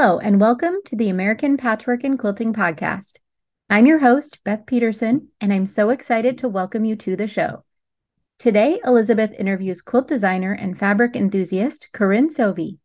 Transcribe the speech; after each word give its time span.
Hello, 0.00 0.20
and 0.20 0.40
welcome 0.40 0.76
to 0.84 0.94
the 0.94 1.08
American 1.08 1.56
Patchwork 1.56 2.04
and 2.04 2.16
Quilting 2.16 2.52
Podcast. 2.52 3.18
I'm 3.68 3.84
your 3.84 3.98
host, 3.98 4.38
Beth 4.44 4.64
Peterson, 4.64 5.30
and 5.40 5.52
I'm 5.52 5.66
so 5.66 5.90
excited 5.90 6.38
to 6.38 6.48
welcome 6.48 6.84
you 6.84 6.94
to 6.94 7.16
the 7.16 7.26
show. 7.26 7.64
Today, 8.38 8.78
Elizabeth 8.84 9.32
interviews 9.36 9.82
quilt 9.82 10.06
designer 10.06 10.52
and 10.52 10.78
fabric 10.78 11.16
enthusiast 11.16 11.88
Corinne 11.92 12.28
Sovey. 12.28 12.78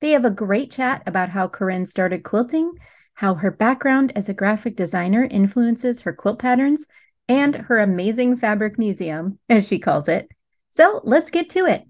They 0.00 0.10
have 0.10 0.24
a 0.24 0.30
great 0.30 0.72
chat 0.72 1.04
about 1.06 1.28
how 1.28 1.46
Corinne 1.46 1.86
started 1.86 2.24
quilting, 2.24 2.72
how 3.14 3.34
her 3.34 3.52
background 3.52 4.12
as 4.16 4.28
a 4.28 4.34
graphic 4.34 4.74
designer 4.74 5.22
influences 5.22 6.00
her 6.00 6.12
quilt 6.12 6.40
patterns, 6.40 6.84
and 7.28 7.54
her 7.54 7.78
amazing 7.78 8.38
fabric 8.38 8.76
museum, 8.76 9.38
as 9.48 9.68
she 9.68 9.78
calls 9.78 10.08
it. 10.08 10.28
So 10.70 11.00
let's 11.04 11.30
get 11.30 11.48
to 11.50 11.66
it. 11.66 11.84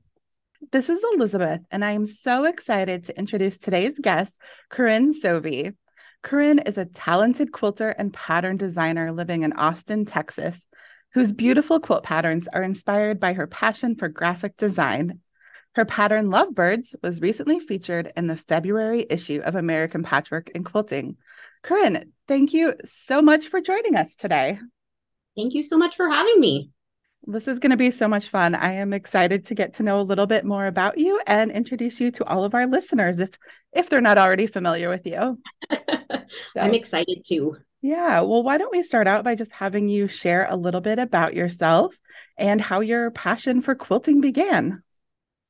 This 0.73 0.89
is 0.89 1.05
Elizabeth, 1.15 1.61
and 1.71 1.85
I 1.85 1.91
am 1.91 2.07
so 2.07 2.45
excited 2.45 3.05
to 3.05 3.19
introduce 3.19 3.59
today's 3.59 3.99
guest, 3.99 4.41
Corinne 4.71 5.13
Sovey. 5.13 5.75
Corinne 6.23 6.61
is 6.61 6.79
a 6.79 6.87
talented 6.87 7.53
quilter 7.53 7.91
and 7.91 8.13
pattern 8.13 8.57
designer 8.57 9.13
living 9.13 9.43
in 9.43 9.53
Austin, 9.53 10.07
Texas, 10.07 10.67
whose 11.13 11.31
beautiful 11.31 11.79
quilt 11.79 12.05
patterns 12.05 12.49
are 12.49 12.63
inspired 12.63 13.21
by 13.21 13.35
her 13.35 13.47
passion 13.47 13.97
for 13.97 14.09
graphic 14.09 14.57
design. 14.57 15.21
Her 15.75 15.85
pattern 15.85 16.31
Lovebirds 16.31 16.95
was 17.03 17.21
recently 17.21 17.61
featured 17.61 18.11
in 18.17 18.27
the 18.27 18.37
February 18.37 19.05
issue 19.11 19.43
of 19.45 19.57
American 19.57 20.03
Patchwork 20.03 20.51
and 20.55 20.65
Quilting. 20.65 21.19
Corinne, 21.63 22.13
thank 22.29 22.55
you 22.55 22.75
so 22.83 23.21
much 23.21 23.49
for 23.49 23.61
joining 23.61 23.95
us 23.95 24.17
today. 24.17 24.59
Thank 25.37 25.53
you 25.53 25.63
so 25.63 25.77
much 25.77 25.97
for 25.97 26.09
having 26.09 26.41
me. 26.41 26.71
This 27.29 27.49
is 27.49 27.59
going 27.59 27.73
to 27.73 27.77
be 27.77 27.91
so 27.91 28.07
much 28.07 28.29
fun. 28.29 28.55
I 28.55 28.75
am 28.75 28.93
excited 28.93 29.47
to 29.47 29.55
get 29.57 29.75
to 29.75 29.83
know 29.83 29.99
a 29.99 30.03
little 30.03 30.27
bit 30.27 30.45
more 30.45 30.67
about 30.67 30.97
you 30.99 31.21
and 31.27 31.51
introduce 31.51 32.01
you 32.01 32.13
to 32.13 32.25
all 32.25 32.45
of 32.45 32.55
our 32.55 32.67
listeners 32.67 33.19
if 33.19 33.31
if 33.73 33.91
they're 33.91 34.01
not 34.01 34.17
already 34.17 34.47
familiar 34.47 34.89
with 34.89 35.05
you. 35.05 35.41
so, 35.71 36.21
I'm 36.57 36.73
excited 36.73 37.25
too. 37.27 37.57
Yeah, 37.83 38.21
well, 38.21 38.45
why 38.45 38.59
don't 38.59 38.73
we 38.73 38.81
start 38.81 39.09
out 39.09 39.25
by 39.25 39.35
just 39.35 39.53
having 39.53 39.89
you 39.89 40.07
share 40.07 40.47
a 40.49 40.57
little 40.57 40.81
bit 40.81 41.01
about 41.01 41.35
yourself 41.35 41.99
and 42.39 42.61
how 42.61 42.81
your 42.81 43.11
passion 43.11 43.61
for 43.61 43.75
quilting 43.75 44.21
began? 44.21 44.83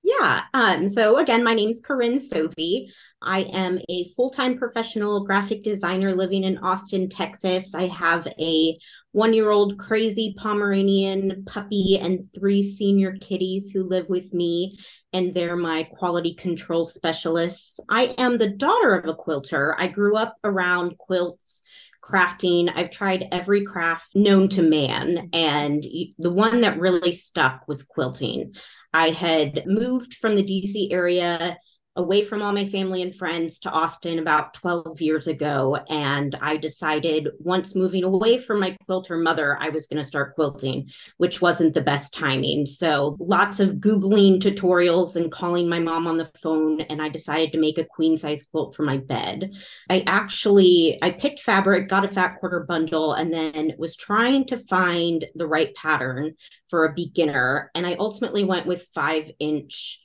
Yeah. 0.03 0.43
Um, 0.55 0.89
so 0.89 1.19
again, 1.19 1.43
my 1.43 1.53
name 1.53 1.69
is 1.69 1.81
Corinne 1.85 2.19
Sovey. 2.19 2.91
I 3.21 3.41
am 3.53 3.81
a 3.89 4.09
full-time 4.15 4.57
professional 4.57 5.25
graphic 5.25 5.65
designer 5.65 6.15
living 6.15 6.45
in 6.45 6.59
Austin, 6.59 7.09
Texas. 7.09 7.75
I 7.75 7.89
have 7.89 8.27
a 8.39 8.79
one-year-old 9.17 9.79
crazy 9.79 10.35
Pomeranian 10.37 11.43
puppy 11.47 11.99
and 11.99 12.29
three 12.35 12.63
senior 12.63 13.17
kitties 13.19 13.71
who 13.71 13.83
live 13.83 14.07
with 14.11 14.35
me, 14.35 14.79
and 15.15 15.33
they're 15.33 15.57
my 15.57 15.85
quality 15.85 16.35
control 16.35 16.85
specialists. 16.85 17.81
I 17.89 18.15
am 18.19 18.37
the 18.37 18.51
daughter 18.51 18.95
of 18.95 19.09
a 19.09 19.15
quilter. 19.15 19.75
I 19.79 19.87
grew 19.87 20.19
up 20.19 20.35
around 20.45 20.99
quilts 20.99 21.63
crafting. 22.05 22.71
I've 22.75 22.91
tried 22.91 23.29
every 23.33 23.65
craft 23.65 24.15
known 24.15 24.51
to 24.51 24.61
man, 24.61 25.31
and 25.33 25.83
the 26.19 26.31
one 26.31 26.61
that 26.61 26.79
really 26.79 27.13
stuck 27.13 27.67
was 27.67 27.85
quilting. 27.85 28.53
I 28.93 29.09
had 29.09 29.63
moved 29.65 30.13
from 30.21 30.35
the 30.35 30.45
DC 30.45 30.93
area 30.93 31.57
away 31.97 32.25
from 32.25 32.43
all 32.43 32.53
my 32.53 32.65
family 32.65 33.03
and 33.03 33.15
friends 33.15 33.59
to 33.61 33.71
Austin 33.71 34.19
about 34.19 34.55
12 34.55 35.01
years 35.01 35.27
ago. 35.27 35.77
And 35.89 36.35
I 36.41 36.57
decided 36.57 37.29
once 37.39 37.75
moving 37.75 38.05
away 38.05 38.39
from 38.39 38.61
my 38.61 38.77
quilter 38.87 39.17
mother, 39.17 39.59
I 39.61 39.71
was 39.71 39.87
going 39.87 40.03
to 40.03 40.07
start 40.07 40.35
quilting, 40.35 40.91
which 41.17 41.41
wasn't 41.41 41.75
the 41.75 41.81
best 41.81 42.13
timing. 42.13 42.67
So 42.67 43.17
lots 43.19 43.61
of 43.61 43.77
Googling 43.77 44.41
tutorials 44.41 45.17
and 45.17 45.33
calling 45.33 45.69
my 45.69 45.79
mom 45.79 46.07
on 46.07 46.17
the 46.17 46.31
phone. 46.43 46.81
And 46.83 47.01
I 47.01 47.09
decided 47.09 47.53
to 47.53 47.59
make 47.59 47.79
a 47.79 47.85
queen 47.85 48.17
size 48.17 48.45
quilt 48.51 48.75
for 48.77 48.83
my 48.83 48.99
bed. 48.99 49.51
I 49.89 50.05
actually, 50.07 50.99
I 51.03 51.11
picked 51.11 51.41
fabric, 51.41 51.89
got 51.89 52.05
a 52.05 52.09
fat 52.09 52.39
quarter 52.41 52.61
bundle, 52.69 53.15
and 53.15 53.33
then 53.33 53.73
was 53.79 53.97
trying 53.97 54.47
to 54.47 54.59
find 54.67 55.25
the 55.35 55.47
right 55.47 55.75
pattern 55.75 56.35
for 56.69 56.85
a 56.85 56.95
beginner. 56.95 57.71
And 57.75 57.87
I 57.87 57.97
ultimately 57.99 58.45
went 58.45 58.67
with 58.67 58.87
five 58.95 59.31
inch 59.39 60.01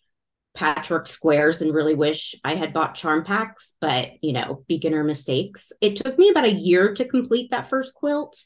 patchwork 0.54 1.08
squares 1.08 1.62
and 1.62 1.74
really 1.74 1.96
wish 1.96 2.36
I 2.44 2.56
had 2.56 2.74
bought 2.74 2.96
charm 2.96 3.24
packs, 3.24 3.74
but 3.80 4.10
you 4.22 4.34
know, 4.34 4.64
beginner 4.68 5.04
mistakes. 5.04 5.72
It 5.82 5.96
took 5.96 6.18
me 6.18 6.30
about 6.30 6.46
a 6.46 6.54
year 6.54 6.94
to 6.94 7.06
complete 7.06 7.52
that 7.52 7.70
first 7.70 7.94
quilt. 7.94 8.38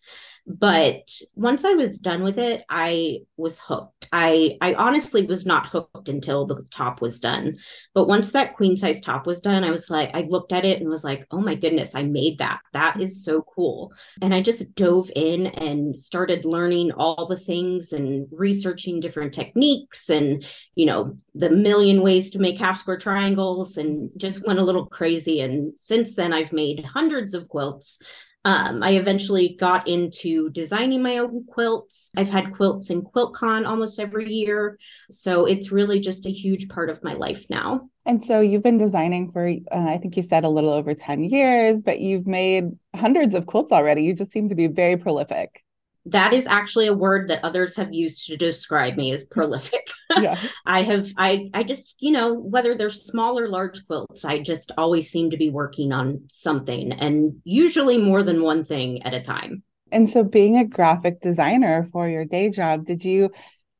But 0.47 1.09
once 1.33 1.66
I 1.66 1.73
was 1.73 1.97
done 1.97 2.22
with 2.22 2.38
it, 2.38 2.63
I 2.69 3.22
was 3.35 3.57
hooked. 3.57 4.07
I 4.13 4.57
I 4.61 4.75
honestly 4.75 5.23
was 5.23 5.44
not 5.44 5.66
hooked 5.67 6.07
until 6.07 6.45
the 6.45 6.63
top 6.69 7.01
was 7.01 7.19
done. 7.19 7.57
But 7.95 8.07
once 8.07 8.31
that 8.31 8.55
queen 8.55 8.78
size 8.78 9.00
top 9.00 9.25
was 9.25 9.41
done, 9.41 9.63
I 9.63 9.72
was 9.72 9.89
like, 9.89 10.11
I 10.13 10.22
looked 10.22 10.51
at 10.51 10.63
it 10.63 10.79
and 10.79 10.89
was 10.89 11.03
like, 11.03 11.25
oh 11.31 11.39
my 11.39 11.55
goodness, 11.55 11.95
I 11.95 12.03
made 12.03 12.38
that. 12.38 12.59
That 12.73 13.01
is 13.01 13.25
so 13.25 13.41
cool. 13.41 13.91
And 14.22 14.35
I 14.35 14.41
just 14.41 14.75
dove 14.75 15.09
in 15.16 15.47
and 15.47 15.97
started 15.97 16.45
learning 16.45 16.91
all 16.91 17.25
the 17.25 17.39
things 17.39 17.91
and 17.91 18.28
researching 18.31 19.00
different 19.00 19.34
techniques 19.34 20.09
and, 20.11 20.45
you 20.75 20.85
know, 20.85 21.17
the 21.34 21.50
million 21.50 22.01
ways 22.03 22.29
to 22.31 22.39
make 22.39 22.59
half 22.59 22.78
square 22.78 22.97
triangles 22.97 23.78
and 23.78 24.07
just 24.19 24.45
went 24.45 24.59
a 24.59 24.63
little 24.63 24.85
crazy. 24.85 25.41
And 25.41 25.73
since 25.79 26.13
then, 26.13 26.34
I've 26.34 26.53
made 26.53 26.85
hundreds 26.85 27.34
of 27.34 27.47
quilts 27.47 27.97
um, 28.45 28.83
I 28.83 28.91
eventually 28.91 29.57
got 29.59 29.88
into 29.88 30.51
designing 30.51 31.01
my 31.01 31.17
own 31.17 31.45
quilts. 31.47 32.11
I've 32.16 32.29
had 32.29 32.53
quilts 32.53 32.91
in 32.91 33.01
QuiltCon 33.01 33.67
almost 33.67 34.00
every 34.00 34.31
year. 34.31 34.78
So 35.09 35.45
it's 35.45 35.72
really 35.72 36.00
just 36.00 36.28
a 36.28 36.31
huge 36.31 36.69
part 36.69 36.91
of 36.91 37.03
my 37.03 37.13
life 37.13 37.45
now. 37.50 37.89
And 38.05 38.23
so 38.23 38.41
you've 38.41 38.61
been 38.61 38.78
designing 38.78 39.31
for, 39.31 39.47
uh, 39.47 39.88
I 39.89 39.97
think 39.97 40.16
you 40.16 40.22
said 40.22 40.44
a 40.44 40.50
little 40.50 40.69
over 40.69 40.94
10 40.94 41.23
years, 41.23 41.81
but 41.81 42.00
you've 42.00 42.28
made 42.28 42.69
hundreds 42.95 43.34
of 43.34 43.47
quilts 43.47 43.72
already. 43.72 44.03
You 44.03 44.13
just 44.13 44.31
seem 44.31 44.50
to 44.50 44.55
be 44.55 44.67
very 44.67 44.95
prolific 44.95 45.65
that 46.05 46.33
is 46.33 46.45
actually 46.45 46.88
a 46.88 46.93
word 46.93 47.29
that 47.29 47.43
others 47.43 47.75
have 47.75 47.93
used 47.93 48.27
to 48.27 48.38
describe 48.38 48.95
me 48.95 49.11
as 49.11 49.23
mm-hmm. 49.23 49.33
prolific. 49.33 49.81
Yeah. 50.21 50.39
I 50.67 50.83
have 50.83 51.11
I 51.17 51.49
I 51.55 51.63
just, 51.63 51.95
you 51.99 52.11
know, 52.11 52.35
whether 52.35 52.75
they're 52.75 52.91
small 52.91 53.39
or 53.39 53.49
large 53.49 53.85
quilts, 53.88 54.23
I 54.23 54.38
just 54.38 54.71
always 54.77 55.09
seem 55.09 55.31
to 55.31 55.38
be 55.38 55.49
working 55.49 55.91
on 55.91 56.25
something 56.29 56.91
and 56.91 57.41
usually 57.43 57.97
more 57.97 58.21
than 58.21 58.43
one 58.43 58.63
thing 58.63 59.01
at 59.01 59.16
a 59.16 59.19
time. 59.19 59.63
And 59.91 60.07
so 60.07 60.23
being 60.23 60.57
a 60.57 60.63
graphic 60.63 61.21
designer 61.21 61.83
for 61.91 62.07
your 62.07 62.23
day 62.23 62.51
job, 62.51 62.85
did 62.85 63.03
you 63.03 63.31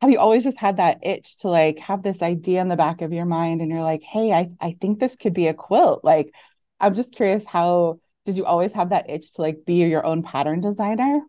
have 0.01 0.09
you 0.09 0.17
always 0.17 0.43
just 0.43 0.57
had 0.57 0.77
that 0.77 0.97
itch 1.03 1.37
to 1.37 1.47
like 1.47 1.77
have 1.77 2.01
this 2.01 2.23
idea 2.23 2.59
in 2.59 2.69
the 2.69 2.75
back 2.75 3.03
of 3.03 3.13
your 3.13 3.25
mind 3.25 3.61
and 3.61 3.71
you're 3.71 3.83
like, 3.83 4.01
"Hey, 4.01 4.33
I 4.33 4.49
I 4.59 4.75
think 4.81 4.99
this 4.99 5.15
could 5.15 5.33
be 5.33 5.47
a 5.47 5.53
quilt." 5.53 6.03
Like 6.03 6.33
I'm 6.79 6.95
just 6.95 7.13
curious 7.13 7.45
how 7.45 7.99
did 8.25 8.35
you 8.35 8.45
always 8.45 8.73
have 8.73 8.89
that 8.89 9.09
itch 9.11 9.33
to 9.33 9.41
like 9.41 9.59
be 9.63 9.75
your 9.75 10.05
own 10.05 10.23
pattern 10.23 10.59
designer? 10.59 11.21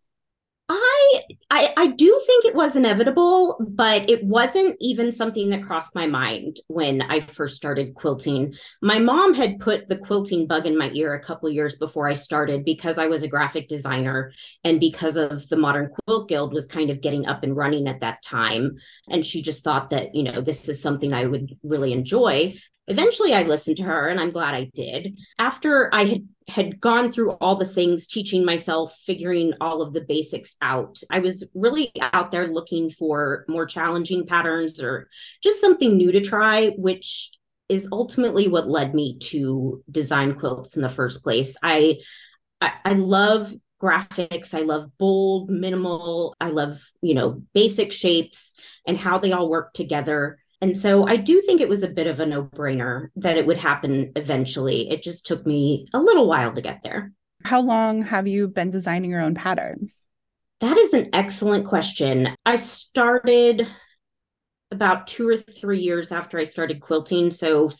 I, 1.50 1.72
I 1.76 1.86
do 1.88 2.22
think 2.26 2.44
it 2.44 2.54
was 2.54 2.76
inevitable, 2.76 3.56
but 3.60 4.08
it 4.10 4.24
wasn't 4.24 4.76
even 4.80 5.12
something 5.12 5.50
that 5.50 5.64
crossed 5.64 5.94
my 5.94 6.06
mind 6.06 6.58
when 6.68 7.02
I 7.02 7.20
first 7.20 7.56
started 7.56 7.94
quilting. 7.94 8.54
My 8.82 8.98
mom 8.98 9.34
had 9.34 9.60
put 9.60 9.88
the 9.88 9.96
quilting 9.96 10.46
bug 10.46 10.66
in 10.66 10.76
my 10.76 10.90
ear 10.92 11.14
a 11.14 11.22
couple 11.22 11.48
years 11.48 11.76
before 11.76 12.08
I 12.08 12.14
started 12.14 12.64
because 12.64 12.98
I 12.98 13.06
was 13.06 13.22
a 13.22 13.28
graphic 13.28 13.68
designer 13.68 14.32
and 14.64 14.80
because 14.80 15.16
of 15.16 15.48
the 15.48 15.56
Modern 15.56 15.90
Quilt 16.06 16.28
Guild 16.28 16.52
was 16.52 16.66
kind 16.66 16.90
of 16.90 17.00
getting 17.00 17.26
up 17.26 17.42
and 17.42 17.56
running 17.56 17.88
at 17.88 18.00
that 18.00 18.22
time. 18.22 18.76
And 19.08 19.24
she 19.24 19.42
just 19.42 19.62
thought 19.64 19.90
that, 19.90 20.14
you 20.14 20.22
know, 20.24 20.40
this 20.40 20.68
is 20.68 20.82
something 20.82 21.12
I 21.12 21.26
would 21.26 21.56
really 21.62 21.92
enjoy. 21.92 22.54
Eventually, 22.88 23.34
I 23.34 23.42
listened 23.42 23.78
to 23.78 23.82
her, 23.84 24.08
and 24.08 24.20
I'm 24.20 24.30
glad 24.30 24.54
I 24.54 24.70
did. 24.74 25.16
After 25.38 25.90
I 25.92 26.04
had 26.04 26.28
had 26.48 26.80
gone 26.80 27.10
through 27.10 27.32
all 27.32 27.56
the 27.56 27.66
things, 27.66 28.06
teaching 28.06 28.44
myself, 28.44 28.96
figuring 29.04 29.52
all 29.60 29.82
of 29.82 29.92
the 29.92 30.00
basics 30.00 30.54
out, 30.62 30.98
I 31.10 31.18
was 31.18 31.44
really 31.54 31.90
out 32.00 32.30
there 32.30 32.46
looking 32.46 32.88
for 32.88 33.44
more 33.48 33.66
challenging 33.66 34.26
patterns 34.26 34.80
or 34.80 35.08
just 35.42 35.60
something 35.60 35.96
new 35.96 36.12
to 36.12 36.20
try, 36.20 36.68
which 36.76 37.32
is 37.68 37.88
ultimately 37.90 38.46
what 38.46 38.68
led 38.70 38.94
me 38.94 39.18
to 39.18 39.82
design 39.90 40.34
quilts 40.34 40.76
in 40.76 40.82
the 40.82 40.88
first 40.88 41.24
place. 41.24 41.56
I 41.62 41.98
I, 42.60 42.72
I 42.84 42.92
love 42.92 43.52
graphics. 43.82 44.54
I 44.54 44.60
love 44.60 44.90
bold, 44.98 45.50
minimal. 45.50 46.34
I 46.40 46.48
love, 46.48 46.80
you 47.02 47.14
know, 47.14 47.42
basic 47.54 47.92
shapes 47.92 48.54
and 48.86 48.96
how 48.96 49.18
they 49.18 49.32
all 49.32 49.50
work 49.50 49.74
together. 49.74 50.38
And 50.60 50.76
so 50.76 51.06
I 51.06 51.16
do 51.16 51.42
think 51.42 51.60
it 51.60 51.68
was 51.68 51.82
a 51.82 51.88
bit 51.88 52.06
of 52.06 52.20
a 52.20 52.26
no 52.26 52.44
brainer 52.44 53.08
that 53.16 53.36
it 53.36 53.46
would 53.46 53.58
happen 53.58 54.12
eventually. 54.16 54.90
It 54.90 55.02
just 55.02 55.26
took 55.26 55.46
me 55.46 55.86
a 55.92 56.00
little 56.00 56.26
while 56.26 56.52
to 56.52 56.62
get 56.62 56.80
there. 56.82 57.12
How 57.44 57.60
long 57.60 58.02
have 58.02 58.26
you 58.26 58.48
been 58.48 58.70
designing 58.70 59.10
your 59.10 59.20
own 59.20 59.34
patterns? 59.34 60.06
That 60.60 60.78
is 60.78 60.94
an 60.94 61.10
excellent 61.12 61.66
question. 61.66 62.34
I 62.46 62.56
started 62.56 63.68
about 64.70 65.06
two 65.06 65.28
or 65.28 65.36
three 65.36 65.80
years 65.80 66.10
after 66.10 66.38
I 66.38 66.44
started 66.44 66.80
quilting. 66.80 67.30
So 67.30 67.70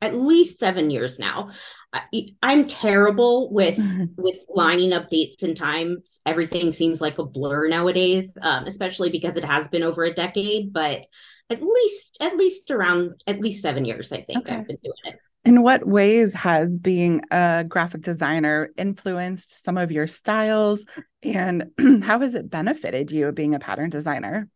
at 0.00 0.14
least 0.14 0.58
seven 0.58 0.90
years 0.90 1.18
now. 1.18 1.50
I, 1.92 2.02
am 2.42 2.66
terrible 2.66 3.52
with 3.52 3.78
with 4.16 4.38
lining 4.48 4.92
up 4.92 5.10
dates 5.10 5.42
and 5.42 5.56
times. 5.56 6.20
Everything 6.26 6.72
seems 6.72 7.00
like 7.00 7.18
a 7.18 7.24
blur 7.24 7.68
nowadays, 7.68 8.36
um, 8.42 8.64
especially 8.66 9.10
because 9.10 9.36
it 9.36 9.44
has 9.44 9.68
been 9.68 9.82
over 9.82 10.04
a 10.04 10.12
decade. 10.12 10.72
But 10.72 11.02
at 11.50 11.62
least 11.62 12.18
at 12.20 12.36
least 12.36 12.70
around 12.70 13.20
at 13.26 13.40
least 13.40 13.62
seven 13.62 13.84
years, 13.84 14.12
I 14.12 14.22
think 14.22 14.46
okay. 14.46 14.56
I've 14.56 14.66
been 14.66 14.76
doing 14.76 15.14
it. 15.14 15.18
In 15.44 15.62
what 15.62 15.86
ways 15.86 16.32
has 16.32 16.70
being 16.70 17.22
a 17.30 17.64
graphic 17.68 18.00
designer 18.00 18.70
influenced 18.78 19.62
some 19.62 19.76
of 19.76 19.92
your 19.92 20.06
styles 20.06 20.84
and 21.22 21.70
how 22.02 22.20
has 22.20 22.34
it 22.34 22.50
benefited 22.50 23.10
you 23.10 23.30
being 23.32 23.54
a 23.54 23.58
pattern 23.58 23.90
designer? 23.90 24.48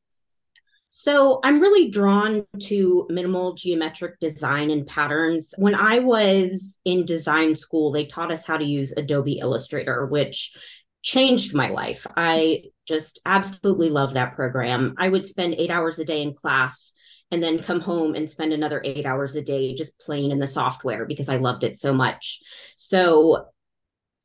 So 0.90 1.40
I'm 1.44 1.60
really 1.60 1.90
drawn 1.90 2.46
to 2.62 3.06
minimal 3.10 3.52
geometric 3.54 4.18
design 4.20 4.70
and 4.70 4.86
patterns. 4.86 5.52
When 5.58 5.74
I 5.74 5.98
was 5.98 6.78
in 6.86 7.04
design 7.04 7.54
school, 7.54 7.92
they 7.92 8.06
taught 8.06 8.32
us 8.32 8.46
how 8.46 8.56
to 8.56 8.64
use 8.64 8.94
Adobe 8.96 9.38
Illustrator, 9.38 10.06
which 10.06 10.56
changed 11.02 11.54
my 11.54 11.68
life. 11.68 12.06
I 12.16 12.62
just 12.88 13.20
absolutely 13.26 13.90
love 13.90 14.14
that 14.14 14.34
program. 14.34 14.94
I 14.98 15.08
would 15.08 15.26
spend 15.26 15.54
eight 15.54 15.70
hours 15.70 15.98
a 15.98 16.04
day 16.04 16.22
in 16.22 16.34
class 16.34 16.92
and 17.30 17.42
then 17.42 17.62
come 17.62 17.80
home 17.80 18.14
and 18.14 18.28
spend 18.28 18.54
another 18.54 18.80
eight 18.84 19.04
hours 19.04 19.36
a 19.36 19.42
day 19.42 19.74
just 19.74 19.98
playing 19.98 20.30
in 20.30 20.38
the 20.38 20.46
software 20.46 21.04
because 21.04 21.28
I 21.28 21.36
loved 21.36 21.62
it 21.62 21.76
so 21.76 21.92
much. 21.92 22.40
So 22.76 23.48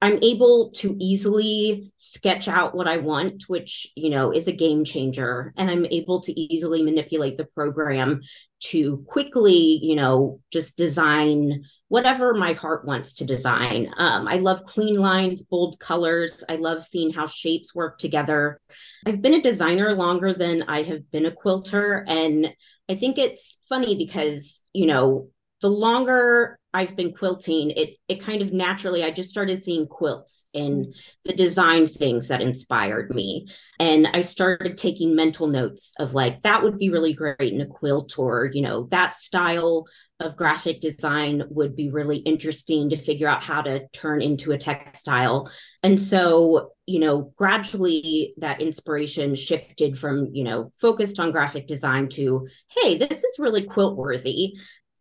I'm 0.02 0.20
able 0.22 0.72
to 0.78 0.98
easily 1.00 1.94
sketch 1.98 2.48
out 2.48 2.76
what 2.76 2.88
I 2.88 2.98
want, 2.98 3.44
which, 3.48 3.88
you 3.96 4.10
know, 4.10 4.32
is 4.32 4.48
a 4.48 4.54
game 4.54 4.84
changer. 4.84 5.54
And 5.58 5.70
I'm 5.70 5.86
able 5.86 6.22
to 6.22 6.38
easily 6.38 6.84
manipulate 6.84 7.38
the 7.38 7.46
program 7.46 8.22
to 8.66 8.98
quickly, 9.08 9.80
you 9.82 9.96
know, 9.96 10.42
just 10.52 10.76
design 10.76 11.64
whatever 11.88 12.34
my 12.34 12.54
heart 12.54 12.86
wants 12.86 13.14
to 13.14 13.26
design. 13.26 13.92
Um, 13.98 14.28
I 14.28 14.38
love 14.38 14.64
clean 14.64 14.96
lines, 14.96 15.44
bold 15.44 15.80
colors. 15.80 16.44
I 16.50 16.56
love 16.56 16.82
seeing 16.84 17.12
how 17.12 17.28
shapes 17.28 17.76
work 17.76 18.00
together. 18.00 18.60
I've 19.06 19.22
been 19.22 19.36
a 19.36 19.42
designer 19.42 19.94
longer 19.94 20.34
than 20.34 20.64
I 20.64 20.84
have 20.84 21.12
been 21.12 21.26
a 21.26 21.32
quilter. 21.32 22.04
And 22.08 22.48
I 22.90 22.96
think 22.96 23.18
it's 23.18 23.60
funny 23.70 23.96
because, 23.96 24.64
you 24.74 24.88
know, 24.88 25.30
the 25.62 25.70
longer 25.70 26.60
I've 26.74 26.96
been 26.96 27.14
quilting, 27.14 27.72
it 27.72 27.96
it 28.08 28.22
kind 28.22 28.42
of 28.42 28.52
naturally 28.52 29.04
I 29.04 29.12
just 29.12 29.30
started 29.30 29.64
seeing 29.64 29.86
quilts 29.86 30.48
and 30.54 30.94
the 31.24 31.34
design 31.34 31.88
things 31.88 32.28
that 32.28 32.42
inspired 32.42 33.14
me. 33.14 33.48
And 33.80 34.08
I 34.08 34.22
started 34.22 34.78
taking 34.78 35.16
mental 35.16 35.48
notes 35.48 35.94
of 36.00 36.16
like 36.16 36.42
that 36.42 36.64
would 36.64 36.80
be 36.80 36.90
really 36.90 37.14
great 37.14 37.38
in 37.40 37.62
a 37.62 37.66
quilt 37.66 38.18
or, 38.18 38.50
you 38.52 38.62
know, 38.62 38.88
that 38.90 39.16
style 39.16 39.86
of 40.24 40.36
graphic 40.36 40.82
design 40.82 41.44
would 41.50 41.76
be 41.76 41.90
really 41.90 42.18
interesting 42.18 42.90
to 42.90 42.98
figure 42.98 43.28
out 43.28 43.44
how 43.44 43.62
to 43.62 43.88
turn 43.90 44.22
into 44.22 44.52
a 44.52 44.58
textile. 44.58 45.52
And 45.84 46.00
so, 46.00 46.72
you 46.86 47.00
know, 47.00 47.34
gradually 47.36 48.34
that 48.38 48.62
inspiration 48.62 49.36
shifted 49.36 49.98
from, 49.98 50.30
you 50.34 50.44
know, 50.44 50.72
focused 50.80 51.20
on 51.20 51.32
graphic 51.32 51.68
design 51.68 52.10
to, 52.10 52.48
hey, 52.70 52.96
this 52.96 53.24
is 53.24 53.40
really 53.40 53.64
quilt 53.64 53.96
worthy. 53.96 54.54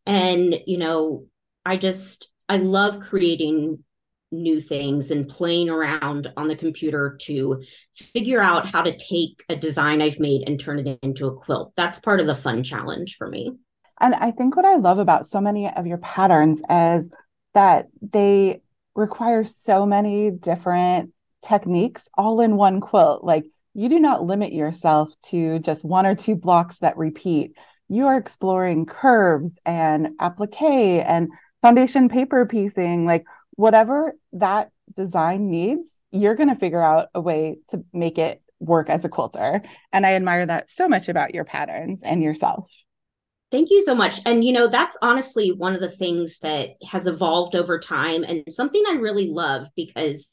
And, 0.06 0.58
you 0.66 0.78
know, 0.78 1.26
I 1.64 1.76
just 1.76 2.28
I 2.48 2.56
love 2.56 3.00
creating 3.00 3.82
new 4.32 4.60
things 4.60 5.10
and 5.10 5.28
playing 5.28 5.68
around 5.68 6.32
on 6.36 6.48
the 6.48 6.56
computer 6.56 7.18
to 7.22 7.62
figure 7.94 8.40
out 8.40 8.66
how 8.66 8.82
to 8.82 8.96
take 8.96 9.44
a 9.48 9.56
design 9.56 10.00
I've 10.02 10.18
made 10.18 10.48
and 10.48 10.58
turn 10.58 10.86
it 10.86 10.98
into 11.02 11.26
a 11.26 11.36
quilt. 11.36 11.72
That's 11.76 11.98
part 11.98 12.20
of 12.20 12.26
the 12.26 12.34
fun 12.34 12.62
challenge 12.62 13.16
for 13.16 13.28
me. 13.28 13.52
And 14.02 14.16
I 14.16 14.32
think 14.32 14.56
what 14.56 14.64
I 14.64 14.74
love 14.74 14.98
about 14.98 15.26
so 15.26 15.40
many 15.40 15.70
of 15.70 15.86
your 15.86 15.98
patterns 15.98 16.60
is 16.68 17.08
that 17.54 17.86
they 18.02 18.60
require 18.96 19.44
so 19.44 19.86
many 19.86 20.30
different 20.30 21.12
techniques 21.40 22.08
all 22.18 22.40
in 22.40 22.56
one 22.56 22.80
quilt. 22.80 23.22
Like 23.24 23.44
you 23.74 23.88
do 23.88 24.00
not 24.00 24.24
limit 24.24 24.52
yourself 24.52 25.12
to 25.30 25.60
just 25.60 25.84
one 25.84 26.04
or 26.04 26.16
two 26.16 26.34
blocks 26.34 26.78
that 26.78 26.98
repeat. 26.98 27.52
You 27.88 28.08
are 28.08 28.16
exploring 28.16 28.86
curves 28.86 29.58
and 29.64 30.08
applique 30.20 30.60
and 30.60 31.28
foundation 31.62 32.08
paper 32.08 32.44
piecing, 32.44 33.06
like 33.06 33.24
whatever 33.52 34.14
that 34.32 34.70
design 34.94 35.48
needs, 35.48 35.96
you're 36.10 36.34
going 36.34 36.48
to 36.48 36.56
figure 36.56 36.82
out 36.82 37.08
a 37.14 37.20
way 37.20 37.58
to 37.68 37.84
make 37.92 38.18
it 38.18 38.42
work 38.58 38.90
as 38.90 39.04
a 39.04 39.08
quilter. 39.08 39.62
And 39.92 40.04
I 40.04 40.14
admire 40.14 40.44
that 40.46 40.68
so 40.68 40.88
much 40.88 41.08
about 41.08 41.34
your 41.34 41.44
patterns 41.44 42.02
and 42.02 42.22
yourself. 42.22 42.68
Thank 43.52 43.70
you 43.70 43.84
so 43.84 43.94
much. 43.94 44.18
And, 44.24 44.42
you 44.42 44.50
know, 44.50 44.66
that's 44.66 44.96
honestly 45.02 45.52
one 45.52 45.74
of 45.74 45.80
the 45.82 45.90
things 45.90 46.38
that 46.38 46.70
has 46.90 47.06
evolved 47.06 47.54
over 47.54 47.78
time 47.78 48.24
and 48.24 48.42
something 48.48 48.82
I 48.88 48.94
really 48.94 49.28
love 49.28 49.68
because 49.76 50.26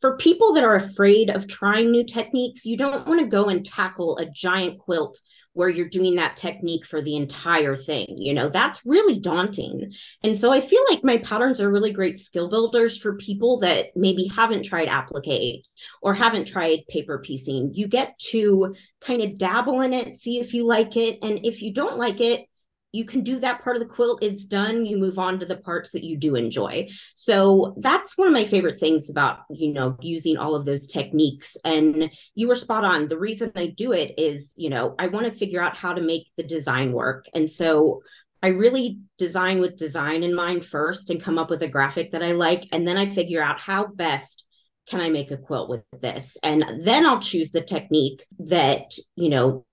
for 0.00 0.16
people 0.16 0.52
that 0.54 0.64
are 0.64 0.74
afraid 0.74 1.30
of 1.30 1.46
trying 1.46 1.92
new 1.92 2.04
techniques, 2.04 2.66
you 2.66 2.76
don't 2.76 3.06
want 3.06 3.20
to 3.20 3.26
go 3.26 3.44
and 3.44 3.64
tackle 3.64 4.18
a 4.18 4.26
giant 4.26 4.78
quilt 4.78 5.20
where 5.58 5.68
you're 5.68 5.88
doing 5.88 6.14
that 6.14 6.36
technique 6.36 6.86
for 6.86 7.02
the 7.02 7.16
entire 7.16 7.74
thing. 7.76 8.06
You 8.16 8.32
know, 8.32 8.48
that's 8.48 8.80
really 8.86 9.18
daunting. 9.18 9.92
And 10.22 10.36
so 10.36 10.52
I 10.52 10.60
feel 10.60 10.82
like 10.88 11.02
my 11.02 11.18
patterns 11.18 11.60
are 11.60 11.70
really 11.70 11.92
great 11.92 12.18
skill 12.18 12.48
builders 12.48 12.96
for 12.96 13.16
people 13.16 13.58
that 13.58 13.88
maybe 13.96 14.28
haven't 14.28 14.62
tried 14.62 14.88
applique 14.88 15.64
or 16.00 16.14
haven't 16.14 16.46
tried 16.46 16.86
paper 16.88 17.18
piecing. 17.18 17.72
You 17.74 17.88
get 17.88 18.18
to 18.30 18.74
kind 19.00 19.20
of 19.20 19.36
dabble 19.36 19.80
in 19.80 19.92
it, 19.92 20.12
see 20.12 20.38
if 20.38 20.54
you 20.54 20.64
like 20.64 20.96
it. 20.96 21.18
And 21.22 21.44
if 21.44 21.60
you 21.60 21.72
don't 21.72 21.98
like 21.98 22.20
it, 22.20 22.46
you 22.92 23.04
can 23.04 23.22
do 23.22 23.38
that 23.38 23.62
part 23.62 23.76
of 23.76 23.82
the 23.82 23.88
quilt 23.88 24.22
it's 24.22 24.44
done 24.44 24.86
you 24.86 24.96
move 24.96 25.18
on 25.18 25.38
to 25.38 25.46
the 25.46 25.56
parts 25.56 25.90
that 25.90 26.04
you 26.04 26.16
do 26.16 26.34
enjoy 26.34 26.88
so 27.14 27.74
that's 27.80 28.16
one 28.16 28.26
of 28.26 28.32
my 28.32 28.44
favorite 28.44 28.78
things 28.80 29.10
about 29.10 29.40
you 29.50 29.72
know 29.72 29.96
using 30.00 30.36
all 30.36 30.54
of 30.54 30.64
those 30.64 30.86
techniques 30.86 31.56
and 31.64 32.10
you 32.34 32.48
were 32.48 32.56
spot 32.56 32.84
on 32.84 33.08
the 33.08 33.18
reason 33.18 33.52
i 33.56 33.66
do 33.66 33.92
it 33.92 34.14
is 34.18 34.52
you 34.56 34.70
know 34.70 34.94
i 34.98 35.06
want 35.06 35.26
to 35.26 35.38
figure 35.38 35.60
out 35.60 35.76
how 35.76 35.92
to 35.92 36.00
make 36.00 36.26
the 36.36 36.42
design 36.42 36.92
work 36.92 37.26
and 37.34 37.50
so 37.50 38.00
i 38.42 38.48
really 38.48 38.98
design 39.18 39.60
with 39.60 39.76
design 39.76 40.22
in 40.22 40.34
mind 40.34 40.64
first 40.64 41.10
and 41.10 41.22
come 41.22 41.38
up 41.38 41.50
with 41.50 41.62
a 41.62 41.68
graphic 41.68 42.10
that 42.12 42.22
i 42.22 42.32
like 42.32 42.64
and 42.72 42.86
then 42.86 42.96
i 42.96 43.06
figure 43.06 43.42
out 43.42 43.60
how 43.60 43.86
best 43.86 44.44
can 44.88 45.02
I 45.02 45.10
make 45.10 45.30
a 45.30 45.36
quilt 45.36 45.68
with 45.68 45.82
this? 46.00 46.38
And 46.42 46.64
then 46.82 47.04
I'll 47.04 47.20
choose 47.20 47.50
the 47.50 47.60
technique 47.60 48.24
that, 48.38 48.92
you 49.16 49.28
know, 49.28 49.66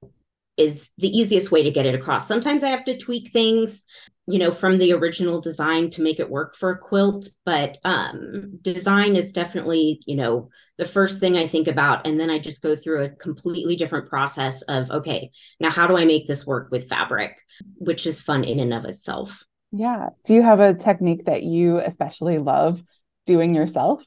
is 0.57 0.89
the 0.97 1.09
easiest 1.09 1.51
way 1.51 1.63
to 1.63 1.71
get 1.71 1.85
it 1.85 1.95
across. 1.95 2.27
Sometimes 2.27 2.63
I 2.63 2.69
have 2.69 2.85
to 2.85 2.97
tweak 2.97 3.31
things, 3.31 3.83
you 4.27 4.39
know, 4.39 4.51
from 4.51 4.77
the 4.77 4.93
original 4.93 5.41
design 5.41 5.89
to 5.91 6.01
make 6.01 6.19
it 6.19 6.29
work 6.29 6.55
for 6.55 6.71
a 6.71 6.77
quilt, 6.77 7.27
but 7.45 7.77
um, 7.83 8.59
design 8.61 9.15
is 9.15 9.31
definitely, 9.31 9.99
you 10.05 10.15
know, 10.15 10.49
the 10.77 10.85
first 10.85 11.19
thing 11.19 11.37
I 11.37 11.47
think 11.47 11.67
about. 11.67 12.07
And 12.07 12.19
then 12.19 12.29
I 12.29 12.39
just 12.39 12.61
go 12.61 12.75
through 12.75 13.03
a 13.03 13.09
completely 13.09 13.75
different 13.75 14.09
process 14.09 14.61
of, 14.63 14.89
okay, 14.91 15.31
now 15.59 15.69
how 15.69 15.87
do 15.87 15.97
I 15.97 16.05
make 16.05 16.27
this 16.27 16.45
work 16.45 16.69
with 16.71 16.89
fabric, 16.89 17.37
which 17.75 18.05
is 18.05 18.21
fun 18.21 18.43
in 18.43 18.59
and 18.59 18.73
of 18.73 18.85
itself. 18.85 19.43
Yeah. 19.71 20.09
Do 20.25 20.33
you 20.33 20.41
have 20.41 20.59
a 20.59 20.73
technique 20.73 21.25
that 21.25 21.43
you 21.43 21.79
especially 21.79 22.37
love 22.37 22.81
doing 23.25 23.53
yourself? 23.53 24.03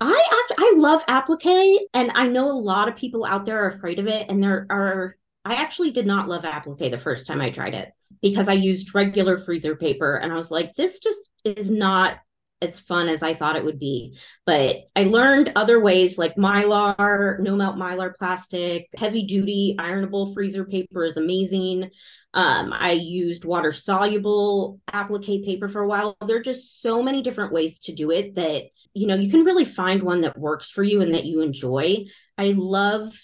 I 0.00 0.24
I 0.56 0.74
love 0.76 1.02
applique, 1.08 1.88
and 1.92 2.10
I 2.14 2.26
know 2.26 2.50
a 2.50 2.52
lot 2.52 2.88
of 2.88 2.96
people 2.96 3.24
out 3.24 3.46
there 3.46 3.64
are 3.64 3.70
afraid 3.70 3.98
of 3.98 4.06
it, 4.06 4.30
and 4.30 4.42
there 4.42 4.66
are 4.70 5.16
I 5.48 5.54
actually 5.54 5.92
did 5.92 6.06
not 6.06 6.28
love 6.28 6.44
applique 6.44 6.90
the 6.90 6.98
first 6.98 7.26
time 7.26 7.40
I 7.40 7.48
tried 7.48 7.72
it 7.72 7.90
because 8.20 8.48
I 8.48 8.52
used 8.52 8.94
regular 8.94 9.38
freezer 9.38 9.76
paper 9.76 10.16
and 10.16 10.30
I 10.30 10.36
was 10.36 10.50
like, 10.50 10.74
this 10.74 10.98
just 11.00 11.18
is 11.42 11.70
not 11.70 12.18
as 12.60 12.78
fun 12.78 13.08
as 13.08 13.22
I 13.22 13.32
thought 13.32 13.56
it 13.56 13.64
would 13.64 13.78
be. 13.78 14.18
But 14.44 14.76
I 14.94 15.04
learned 15.04 15.52
other 15.56 15.80
ways 15.80 16.18
like 16.18 16.36
mylar, 16.36 17.40
no 17.40 17.56
melt 17.56 17.76
mylar 17.76 18.14
plastic, 18.14 18.88
heavy 18.94 19.22
duty 19.22 19.74
ironable 19.78 20.34
freezer 20.34 20.66
paper 20.66 21.04
is 21.04 21.16
amazing. 21.16 21.88
Um, 22.34 22.74
I 22.74 22.92
used 22.92 23.46
water 23.46 23.72
soluble 23.72 24.80
applique 24.92 25.46
paper 25.46 25.70
for 25.70 25.80
a 25.80 25.88
while. 25.88 26.14
There 26.26 26.36
are 26.36 26.42
just 26.42 26.82
so 26.82 27.02
many 27.02 27.22
different 27.22 27.54
ways 27.54 27.78
to 27.80 27.94
do 27.94 28.10
it 28.10 28.34
that, 28.34 28.64
you 28.92 29.06
know, 29.06 29.16
you 29.16 29.30
can 29.30 29.44
really 29.44 29.64
find 29.64 30.02
one 30.02 30.20
that 30.22 30.38
works 30.38 30.70
for 30.70 30.82
you 30.82 31.00
and 31.00 31.14
that 31.14 31.24
you 31.24 31.40
enjoy. 31.40 32.04
I 32.36 32.52
love 32.54 33.14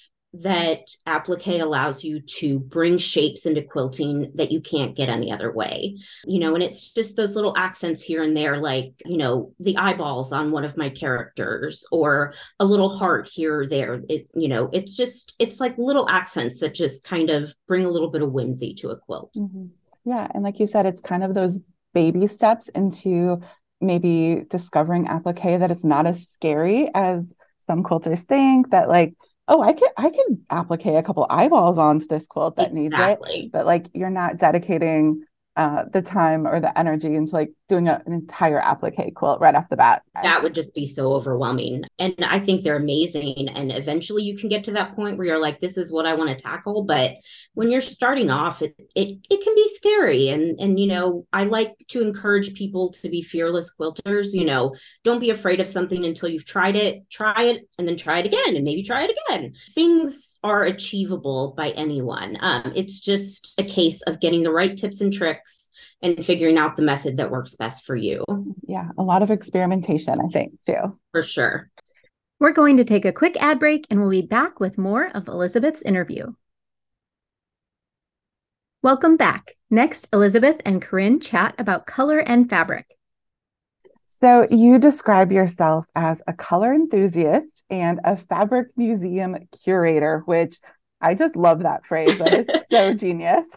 that 0.43 0.81
applique 1.07 1.61
allows 1.61 2.03
you 2.03 2.21
to 2.21 2.59
bring 2.59 2.99
shapes 2.99 3.47
into 3.47 3.63
quilting 3.63 4.33
that 4.35 4.51
you 4.51 4.61
can't 4.61 4.97
get 4.97 5.09
any 5.09 5.31
other 5.31 5.53
way. 5.53 5.97
You 6.27 6.41
know 6.41 6.55
and 6.55 6.63
it's 6.63 6.93
just 6.93 7.17
those 7.17 7.37
little 7.37 7.57
accents 7.57 8.03
here 8.03 8.23
and 8.23 8.37
there 8.37 8.59
like 8.59 8.93
you 9.05 9.17
know 9.17 9.53
the 9.61 9.77
eyeballs 9.77 10.33
on 10.33 10.51
one 10.51 10.65
of 10.65 10.77
my 10.77 10.91
characters 10.91 11.87
or 11.93 12.35
a 12.59 12.65
little 12.65 12.97
heart 12.99 13.29
here 13.33 13.61
or 13.61 13.67
there. 13.67 14.03
It 14.09 14.29
you 14.35 14.49
know 14.49 14.71
it's 14.73 14.97
just 14.97 15.35
it's 15.39 15.61
like 15.61 15.79
little 15.79 16.09
accents 16.09 16.61
that 16.61 16.75
just 16.75 17.05
kind 17.05 17.31
of 17.31 17.55
bring 17.69 17.85
a 17.85 17.91
little 17.91 18.11
bit 18.11 18.23
of 18.23 18.33
whimsy 18.33 18.75
to 18.75 18.91
a 18.91 18.97
quilt. 18.97 19.35
Mm-hmm. 19.39 19.67
yeah 20.05 20.29
and 20.35 20.43
like 20.43 20.59
you 20.59 20.67
said 20.67 20.87
it's 20.87 21.01
kind 21.01 21.23
of 21.23 21.35
those 21.35 21.61
baby 21.93 22.27
steps 22.27 22.69
into 22.71 23.41
maybe 23.81 24.45
discovering 24.51 25.07
applique 25.07 25.59
that 25.61 25.71
it's 25.71 25.85
not 25.85 26.07
as 26.07 26.29
scary 26.29 26.91
as 26.95 27.33
some 27.59 27.83
quilters 27.83 28.23
think 28.23 28.71
that 28.71 28.89
like 28.89 29.15
oh, 29.49 29.61
I 29.61 29.73
can 29.73 29.89
I 29.97 30.11
can 30.11 30.45
applique 30.51 30.87
a 30.87 31.03
couple 31.03 31.27
eyeballs 31.29 31.79
onto 31.79 32.07
this 32.07 32.27
quilt 32.27 32.57
that 32.57 32.73
exactly. 32.73 33.31
needs 33.31 33.47
it. 33.47 33.53
But 33.53 33.67
like 33.67 33.89
you're 33.93 34.11
not 34.11 34.39
dedicating 34.39 35.25
uh, 35.57 35.85
the 35.93 36.03
time 36.03 36.47
or 36.47 36.61
the 36.61 36.77
energy 36.79 37.15
into 37.15 37.35
like 37.35 37.53
doing 37.69 37.89
a, 37.89 38.03
an 38.05 38.13
entire 38.13 38.61
applique 38.61 39.15
quilt 39.15 39.41
right 39.41 39.55
off 39.55 39.69
the 39.71 39.77
bat. 39.77 40.03
That 40.23 40.43
would 40.43 40.55
just 40.55 40.75
be 40.75 40.87
so 40.87 41.15
overwhelming. 41.15 41.85
And 41.99 42.15
I 42.21 42.39
think 42.39 42.63
they're 42.63 42.77
amazing. 42.77 43.49
And 43.49 43.73
eventually 43.73 44.23
you 44.23 44.37
can 44.37 44.49
get 44.49 44.65
to 44.65 44.73
that 44.73 44.95
point 44.95 45.17
where 45.17 45.27
you're 45.27 45.41
like, 45.41 45.61
this 45.61 45.79
is 45.79 45.91
what 45.91 46.07
I 46.07 46.15
want 46.15 46.31
to 46.31 46.43
tackle. 46.43 46.83
But 46.83 47.17
when 47.55 47.71
you're 47.71 47.81
starting 47.81 48.31
off, 48.31 48.61
it 48.61 48.75
it, 48.95 49.19
it 49.31 49.43
can 49.43 49.55
be 49.55 49.71
scary. 49.77 50.29
And 50.29 50.61
and 50.61 50.79
you 50.79 50.87
know, 50.87 51.27
I 51.33 51.45
like 51.45 51.75
to 51.89 52.03
encourage 52.03 52.55
people 52.55 52.91
to 52.93 53.09
be 53.09 53.23
fearless 53.23 53.73
quilters. 53.79 54.33
You 54.33 54.45
know, 54.45 54.75
don't 55.03 55.21
be 55.21 55.31
afraid 55.31 55.61
of 55.61 55.69
something 55.69 56.05
until 56.05 56.29
you've 56.29 56.45
tried 56.45 56.77
it, 56.77 57.09
try 57.11 57.45
it, 57.45 57.69
and 57.79 57.89
then 57.89 57.97
try 57.97 58.19
it 58.19 58.27
again, 58.27 58.57
and 58.57 58.65
maybe 58.65 58.83
try 58.83 59.05
it 59.05 59.17
again. 59.27 59.55
Things 59.75 60.37
are 60.45 60.65
achievable 60.65 61.55
by 61.57 61.71
anyone. 61.71 62.37
Um, 62.41 62.73
it's 62.77 63.01
just 63.01 63.55
a 63.59 63.63
case 63.63 64.03
of 64.03 64.21
getting 64.21 64.43
the 64.43 64.53
right 64.53 64.77
tips 64.77 65.01
and 65.01 65.13
tricks 65.13 65.64
and 66.05 66.25
figuring 66.25 66.59
out 66.59 66.77
the 66.77 66.83
method 66.83 67.17
that 67.17 67.31
works 67.31 67.57
best 67.57 67.85
for 67.85 67.97
you. 67.97 68.23
Yeah, 68.69 68.91
a 68.99 69.03
lot 69.03 69.23
of 69.23 69.31
experimentation, 69.31 70.21
I 70.21 70.29
think, 70.29 70.53
too. 70.65 70.93
For 71.13 71.23
sure. 71.23 71.71
We're 72.39 72.53
going 72.53 72.77
to 72.77 72.85
take 72.85 73.07
a 73.07 73.13
quick 73.13 73.43
ad 73.43 73.59
break 73.59 73.87
and 73.89 74.01
we'll 74.01 74.11
be 74.11 74.23
back 74.23 74.61
with 74.61 74.77
more 74.77 75.09
of 75.15 75.29
Elizabeth's 75.29 75.81
interview. 75.83 76.35
Welcome 78.83 79.17
back. 79.17 79.57
Next, 79.71 80.09
Elizabeth 80.13 80.61
and 80.67 80.83
Corinne 80.83 81.21
chat 81.21 81.55
about 81.57 81.87
color 81.87 82.19
and 82.19 82.51
fabric. 82.51 82.85
So, 84.07 84.47
you 84.51 84.79
describe 84.79 85.33
yourself 85.33 85.87
as 85.97 86.23
a 86.27 86.35
color 86.35 86.73
enthusiast 86.73 87.65
and 87.71 87.99
a 88.05 88.17
fabric 88.17 88.69
museum 88.77 89.37
curator, 89.65 90.23
which 90.27 90.59
I 91.01 91.15
just 91.15 91.35
love 91.35 91.63
that 91.63 91.87
phrase. 91.87 92.19
That 92.19 92.35
is 92.35 92.49
so 92.71 92.93
genius. 92.95 93.57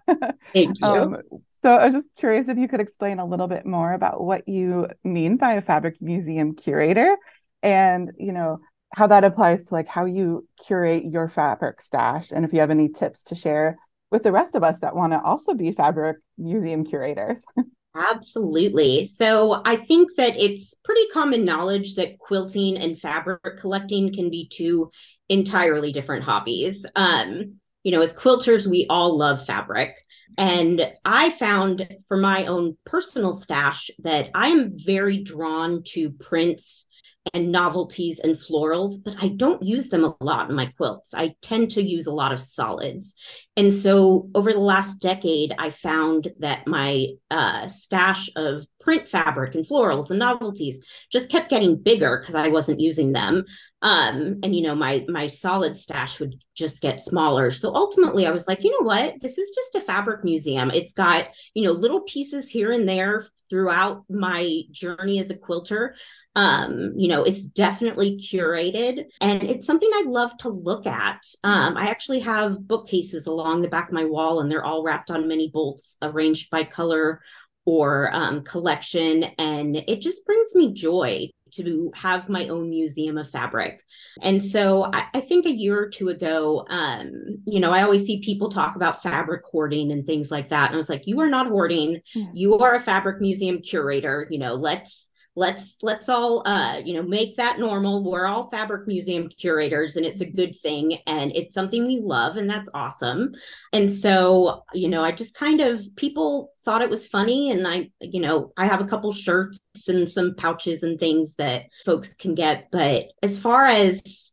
Thank 0.54 0.80
you. 0.80 0.88
Um, 0.88 1.18
so 1.62 1.76
I 1.76 1.86
was 1.86 1.96
just 1.96 2.08
curious 2.18 2.48
if 2.48 2.58
you 2.58 2.68
could 2.68 2.80
explain 2.80 3.20
a 3.20 3.26
little 3.26 3.48
bit 3.48 3.66
more 3.66 3.94
about 3.94 4.22
what 4.22 4.48
you 4.48 4.88
mean 5.04 5.38
by 5.38 5.54
a 5.54 5.62
fabric 5.62 6.02
museum 6.02 6.56
curator 6.56 7.18
and, 7.64 8.12
you 8.18 8.32
know, 8.32 8.60
how 8.96 9.08
that 9.08 9.24
applies 9.24 9.66
to 9.66 9.74
like 9.74 9.88
how 9.88 10.06
you 10.06 10.48
curate 10.66 11.06
your 11.06 11.28
fabric 11.28 11.82
stash 11.82 12.32
and 12.32 12.46
if 12.46 12.54
you 12.54 12.60
have 12.60 12.70
any 12.70 12.90
tips 12.90 13.24
to 13.24 13.36
share 13.36 13.78
with 14.12 14.24
the 14.24 14.32
rest 14.32 14.56
of 14.56 14.64
us 14.64 14.80
that 14.80 14.96
want 14.96 15.14
to 15.14 15.22
also 15.22 15.54
be 15.54 15.72
fabric 15.72 16.18
museum 16.38 16.86
curators. 16.86 17.44
Absolutely. 17.96 19.08
So 19.08 19.62
I 19.66 19.76
think 19.76 20.12
that 20.18 20.40
it's 20.40 20.76
pretty 20.84 21.08
common 21.12 21.44
knowledge 21.44 21.96
that 21.96 22.20
quilting 22.20 22.78
and 22.78 23.00
fabric 23.00 23.42
collecting 23.60 24.14
can 24.14 24.30
be 24.30 24.48
two 24.48 24.92
entirely 25.30 25.92
different 25.92 26.24
hobbies. 26.24 26.86
Um, 26.96 27.56
you 27.84 27.92
know, 27.92 28.02
as 28.02 28.14
quilters, 28.14 28.68
we 28.68 28.86
all 28.90 29.18
love 29.18 29.46
fabric. 29.46 29.96
And 30.38 30.92
I 31.04 31.32
found 31.32 31.88
for 32.08 32.18
my 32.18 32.46
own 32.46 32.78
personal 32.86 33.34
stash 33.34 33.90
that 34.00 34.30
I 34.36 34.50
am 34.50 34.72
very 34.78 35.24
drawn 35.24 35.82
to 35.94 36.12
prints 36.12 36.86
and 37.34 37.52
novelties 37.52 38.20
and 38.20 38.36
florals, 38.36 39.04
but 39.04 39.16
I 39.20 39.30
don't 39.30 39.64
use 39.64 39.90
them 39.90 40.06
a 40.06 40.16
lot 40.22 40.50
in 40.50 40.56
my 40.56 40.68
quilts. 40.68 41.14
I 41.14 41.36
tend 41.42 41.72
to 41.72 41.84
use 41.84 42.08
a 42.08 42.14
lot 42.14 42.32
of 42.32 42.40
solids. 42.40 43.14
And 43.56 43.74
so 43.74 44.30
over 44.36 44.54
the 44.54 44.60
last 44.60 45.00
decade, 45.00 45.54
I 45.58 45.72
found 45.72 46.30
that 46.40 46.68
my 46.68 47.08
uh, 47.30 47.68
stash 47.68 48.30
of 48.36 48.66
print 48.88 49.06
fabric 49.06 49.54
and 49.54 49.68
florals 49.68 50.12
and 50.12 50.20
novelties 50.20 50.80
just 51.12 51.28
kept 51.30 51.50
getting 51.50 51.76
bigger 51.76 52.20
because 52.20 52.36
I 52.36 52.48
wasn't 52.48 52.80
using 52.80 53.12
them. 53.12 53.44
Um, 53.82 54.40
and 54.44 54.56
you 54.56 54.62
know, 54.62 54.76
my 54.76 55.04
my 55.10 55.28
solid 55.28 55.78
stash 55.78 56.22
would 56.22 56.36
just 56.56 56.80
get 56.80 57.02
smaller. 57.02 57.52
So 57.52 57.76
ultimately 57.76 58.26
I 58.26 58.32
was 58.32 58.48
like, 58.48 58.64
you 58.64 58.72
know 58.72 58.88
what? 58.88 59.16
This 59.20 59.38
is 59.38 59.50
just 59.54 59.76
a 59.76 59.82
fabric 59.82 60.24
museum. 60.24 60.72
It's 60.72 60.94
got, 60.94 61.28
you 61.54 61.66
know, 61.66 61.74
little 61.74 62.00
pieces 62.04 62.50
here 62.50 62.72
and 62.72 62.88
there 62.88 63.28
throughout 63.50 64.06
my 64.10 64.62
journey 64.72 65.20
as 65.20 65.32
a 65.32 65.36
quilter 65.36 65.94
um, 66.38 66.94
you 66.96 67.08
know, 67.08 67.24
it's 67.24 67.48
definitely 67.48 68.16
curated 68.16 69.06
and 69.22 69.44
it's 69.44 69.66
something 69.66 69.90
I'd 69.96 70.06
love 70.06 70.38
to 70.38 70.50
look 70.50 70.86
at. 70.86 71.24
Um, 71.44 71.76
I 71.76 71.88
actually 71.88 72.20
have 72.20 72.68
bookcases 72.68 73.26
along 73.26 73.64
the 73.64 73.70
back 73.70 73.88
of 73.88 73.96
my 73.96 74.06
wall 74.06 74.40
and 74.40 74.52
they're 74.52 74.64
all 74.64 74.84
wrapped 74.84 75.10
on 75.10 75.28
mini 75.28 75.50
bolts 75.52 75.98
arranged 76.00 76.52
by 76.52 76.64
color 76.64 77.22
or 77.68 78.10
um, 78.16 78.42
collection. 78.44 79.26
And 79.38 79.76
it 79.76 80.00
just 80.00 80.26
brings 80.26 80.56
me 80.56 80.74
joy 80.74 81.30
to 81.52 81.92
have 81.96 82.30
my 82.30 82.48
own 82.48 82.70
museum 82.70 83.18
of 83.18 83.30
fabric. 83.30 83.84
And 84.22 84.42
so 84.42 84.86
I, 84.94 85.08
I, 85.14 85.20
think 85.20 85.46
a 85.46 85.52
year 85.52 85.78
or 85.78 85.90
two 85.90 86.08
ago, 86.08 86.66
um, 86.70 87.40
you 87.46 87.60
know, 87.60 87.74
I 87.74 87.84
always 87.84 88.06
see 88.06 88.22
people 88.22 88.50
talk 88.50 88.78
about 88.78 89.04
fabric 89.04 89.44
hoarding 89.46 89.92
and 89.92 90.06
things 90.06 90.32
like 90.32 90.50
that. 90.50 90.68
And 90.68 90.76
I 90.76 90.78
was 90.78 90.90
like, 90.90 91.08
you 91.08 91.20
are 91.20 91.30
not 91.30 91.48
hoarding. 91.48 92.00
Yeah. 92.16 92.26
You 92.34 92.58
are 92.60 92.76
a 92.76 92.82
fabric 92.82 93.20
museum 93.20 93.62
curator. 93.62 94.28
You 94.30 94.40
know, 94.40 94.56
let's 94.56 95.10
let's 95.38 95.78
let's 95.84 96.10
all 96.10 96.42
uh 96.48 96.82
you 96.84 96.96
know 96.96 97.04
make 97.04 97.38
that 97.38 97.60
normal. 97.60 98.04
We're 98.04 98.26
all 98.26 98.50
fabric 98.50 98.88
museum 98.88 99.30
curators 99.30 99.96
and 99.96 100.06
it's 100.06 100.22
a 100.22 100.26
good 100.26 100.60
thing 100.62 100.98
and 101.06 101.32
it's 101.36 101.54
something 101.54 101.86
we 101.86 102.00
love 102.02 102.36
and 102.36 102.50
that's 102.50 102.70
awesome. 102.74 103.36
And 103.72 103.90
so 103.92 104.64
you 104.74 104.90
know 104.90 105.04
i 105.04 105.12
just 105.12 105.34
kind 105.34 105.62
of 105.62 105.88
people 105.96 106.52
thought 106.64 106.82
it 106.82 106.90
was 106.90 107.08
funny 107.08 107.52
and 107.52 107.68
i 107.68 107.90
you 108.02 108.20
know 108.20 108.52
i 108.58 108.66
have 108.66 108.82
a 108.82 108.86
couple 108.86 109.12
shirts 109.12 109.60
and 109.88 110.10
some 110.10 110.36
pouches 110.36 110.84
and 110.84 111.00
things 111.00 111.34
that 111.38 111.64
folks 111.86 112.14
can 112.16 112.36
get 112.36 112.68
but 112.72 113.06
as 113.24 113.38
far 113.38 113.66
as 113.66 114.32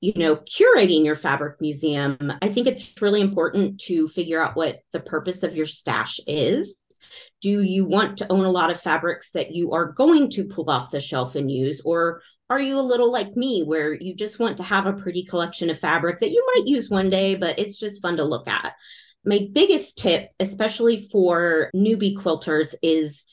you 0.00 0.12
know 0.16 0.36
curating 0.36 1.04
your 1.04 1.16
fabric 1.16 1.60
museum 1.60 2.32
i 2.42 2.48
think 2.48 2.66
it's 2.66 3.00
really 3.00 3.20
important 3.20 3.80
to 3.80 4.08
figure 4.08 4.42
out 4.42 4.56
what 4.56 4.80
the 4.92 5.00
purpose 5.00 5.42
of 5.42 5.56
your 5.56 5.66
stash 5.66 6.18
is 6.26 6.76
do 7.40 7.62
you 7.62 7.84
want 7.84 8.18
to 8.18 8.30
own 8.30 8.44
a 8.44 8.50
lot 8.50 8.70
of 8.70 8.80
fabrics 8.80 9.30
that 9.30 9.54
you 9.54 9.72
are 9.72 9.92
going 9.92 10.30
to 10.30 10.44
pull 10.44 10.70
off 10.70 10.90
the 10.90 11.00
shelf 11.00 11.36
and 11.36 11.50
use? 11.50 11.80
Or 11.84 12.22
are 12.48 12.60
you 12.60 12.78
a 12.78 12.82
little 12.82 13.12
like 13.12 13.36
me 13.36 13.62
where 13.62 13.94
you 13.94 14.14
just 14.14 14.38
want 14.38 14.56
to 14.58 14.62
have 14.62 14.86
a 14.86 14.92
pretty 14.92 15.22
collection 15.22 15.70
of 15.70 15.78
fabric 15.78 16.20
that 16.20 16.30
you 16.30 16.44
might 16.54 16.66
use 16.66 16.90
one 16.90 17.08
day, 17.08 17.34
but 17.34 17.58
it's 17.58 17.78
just 17.78 18.02
fun 18.02 18.16
to 18.16 18.24
look 18.24 18.48
at? 18.48 18.74
My 19.24 19.48
biggest 19.52 19.98
tip, 19.98 20.30
especially 20.40 21.08
for 21.10 21.70
newbie 21.74 22.16
quilters, 22.16 22.74
is 22.82 23.24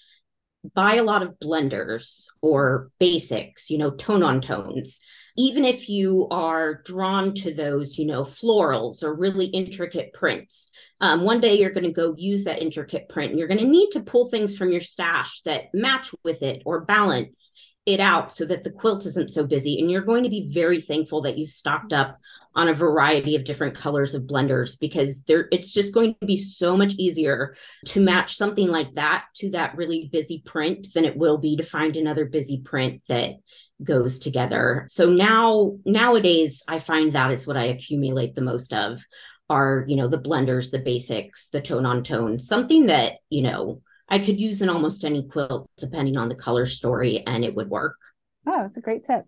buy 0.74 0.96
a 0.96 1.04
lot 1.04 1.24
of 1.24 1.40
blenders 1.40 2.26
or 2.42 2.90
basics, 3.00 3.70
you 3.70 3.78
know, 3.78 3.92
tone 3.92 4.24
on 4.24 4.42
tones. 4.42 5.00
Even 5.36 5.66
if 5.66 5.88
you 5.88 6.28
are 6.32 6.82
drawn 6.84 7.34
to 7.36 7.54
those, 7.54 7.98
you 7.98 8.06
know, 8.06 8.24
florals 8.24 9.04
or 9.04 9.14
really 9.14 9.46
intricate 9.46 10.14
prints, 10.14 10.72
um, 11.00 11.22
one 11.22 11.40
day 11.40 11.60
you're 11.60 11.70
going 11.70 11.84
to 11.84 11.92
go 11.92 12.16
use 12.18 12.44
that 12.46 12.62
intricate 12.62 13.08
print 13.08 13.32
and 13.32 13.40
you're 13.40 13.48
going 13.48 13.60
to 13.60 13.68
need 13.68 13.92
to 13.92 14.00
pull 14.00 14.30
things 14.30 14.58
from 14.58 14.72
your 14.72 14.82
stash 14.82 15.42
that 15.42 15.74
match 15.74 16.14
with 16.24 16.42
it 16.42 16.64
or 16.66 16.82
balance 16.82 17.52
it 17.88 18.02
out 18.02 18.36
so 18.36 18.46
that 18.46 18.66
the 18.66 18.70
quilt 18.70 19.06
isn't 19.06 19.32
so 19.32 19.48
busy. 19.48 19.80
And 19.80 19.90
you're 19.90 20.02
going 20.02 20.24
to 20.24 20.30
be 20.30 20.52
very 20.52 20.82
thankful 20.82 21.22
that 21.22 21.38
you've 21.38 21.50
stocked 21.50 21.94
up 21.94 22.20
on 22.54 22.68
a 22.68 22.74
variety 22.74 23.36
of 23.36 23.46
different 23.46 23.76
colors 23.76 24.14
of 24.14 24.24
blenders 24.24 24.78
because 24.78 25.24
there 25.24 25.48
it's 25.52 25.72
just 25.72 25.94
going 25.94 26.16
to 26.20 26.26
be 26.26 26.38
so 26.38 26.76
much 26.76 26.94
easier 26.96 27.56
to 27.86 28.02
match 28.02 28.36
something 28.36 28.70
like 28.70 28.94
that 28.96 29.26
to 29.36 29.52
that 29.52 29.78
really 29.78 30.10
busy 30.12 30.44
print 30.46 30.88
than 30.94 31.06
it 31.06 31.16
will 31.16 31.38
be 31.38 31.56
to 31.56 31.64
find 31.64 31.96
another 31.96 32.26
busy 32.26 32.60
print 32.60 33.02
that 33.08 33.36
goes 33.82 34.20
together. 34.20 34.86
So 34.90 35.10
now 35.10 35.78
nowadays 35.86 36.64
I 36.68 36.80
find 36.80 37.14
that 37.14 37.32
is 37.32 37.48
what 37.48 37.58
I 37.58 37.66
accumulate 37.66 38.36
the 38.36 38.42
most 38.42 38.74
of 38.74 39.02
are, 39.50 39.86
you 39.88 39.96
know, 39.96 40.10
the 40.10 40.20
blenders, 40.20 40.72
the 40.72 40.80
basics, 40.80 41.48
the 41.50 41.62
tone 41.62 41.86
on 41.86 42.04
tone, 42.04 42.38
something 42.38 42.88
that, 42.88 43.14
you 43.30 43.44
know, 43.44 43.82
I 44.10 44.20
could 44.20 44.40
use 44.40 44.62
in 44.62 44.70
almost 44.70 45.04
any 45.04 45.24
quilt 45.24 45.70
depending 45.78 46.18
on 46.18 46.30
the 46.30 46.36
color 46.36 46.66
story 46.66 47.24
and 47.26 47.44
it 47.44 47.56
would 47.56 47.70
work. 47.70 47.98
Oh, 48.46 48.62
that's 48.62 48.78
a 48.78 48.82
great 48.82 49.04
tip. 49.04 49.26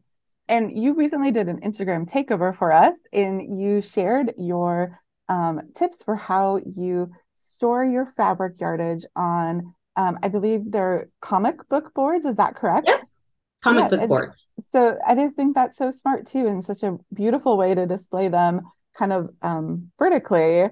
And 0.48 0.72
you 0.82 0.94
recently 0.94 1.32
did 1.32 1.48
an 1.48 1.62
Instagram 1.62 2.10
takeover 2.10 2.58
for 2.58 2.72
us 2.72 2.98
and 3.12 3.60
you 3.60 3.82
shared 3.82 4.34
your 4.38 5.00
um, 5.28 5.62
tips 5.76 6.04
for 6.04 6.16
how 6.16 6.60
you 6.66 7.12
store 7.36 7.86
your 7.86 8.06
fabric 8.18 8.60
yardage 8.60 9.06
on 9.16 9.74
um, 9.96 10.18
I 10.24 10.30
believe 10.30 10.62
they're 10.72 11.10
comic 11.22 11.68
book 11.68 11.94
boards. 11.94 12.26
Is 12.26 12.38
that 12.38 12.56
correct? 12.56 12.88
Yep 12.88 13.02
comic 13.62 13.92
yeah, 13.92 13.98
book 13.98 14.08
boards. 14.08 14.50
So 14.72 14.98
I 15.06 15.16
just 15.16 15.36
think 15.36 15.56
that's 15.56 15.78
so 15.78 15.92
smart 15.92 16.28
too, 16.28 16.48
and 16.48 16.64
such 16.64 16.84
a 16.84 16.98
beautiful 17.14 17.58
way 17.58 17.76
to 17.76 17.86
display 17.86 18.28
them 18.28 18.62
kind 18.98 19.14
of 19.14 19.30
um, 19.42 19.92
vertically 19.98 20.70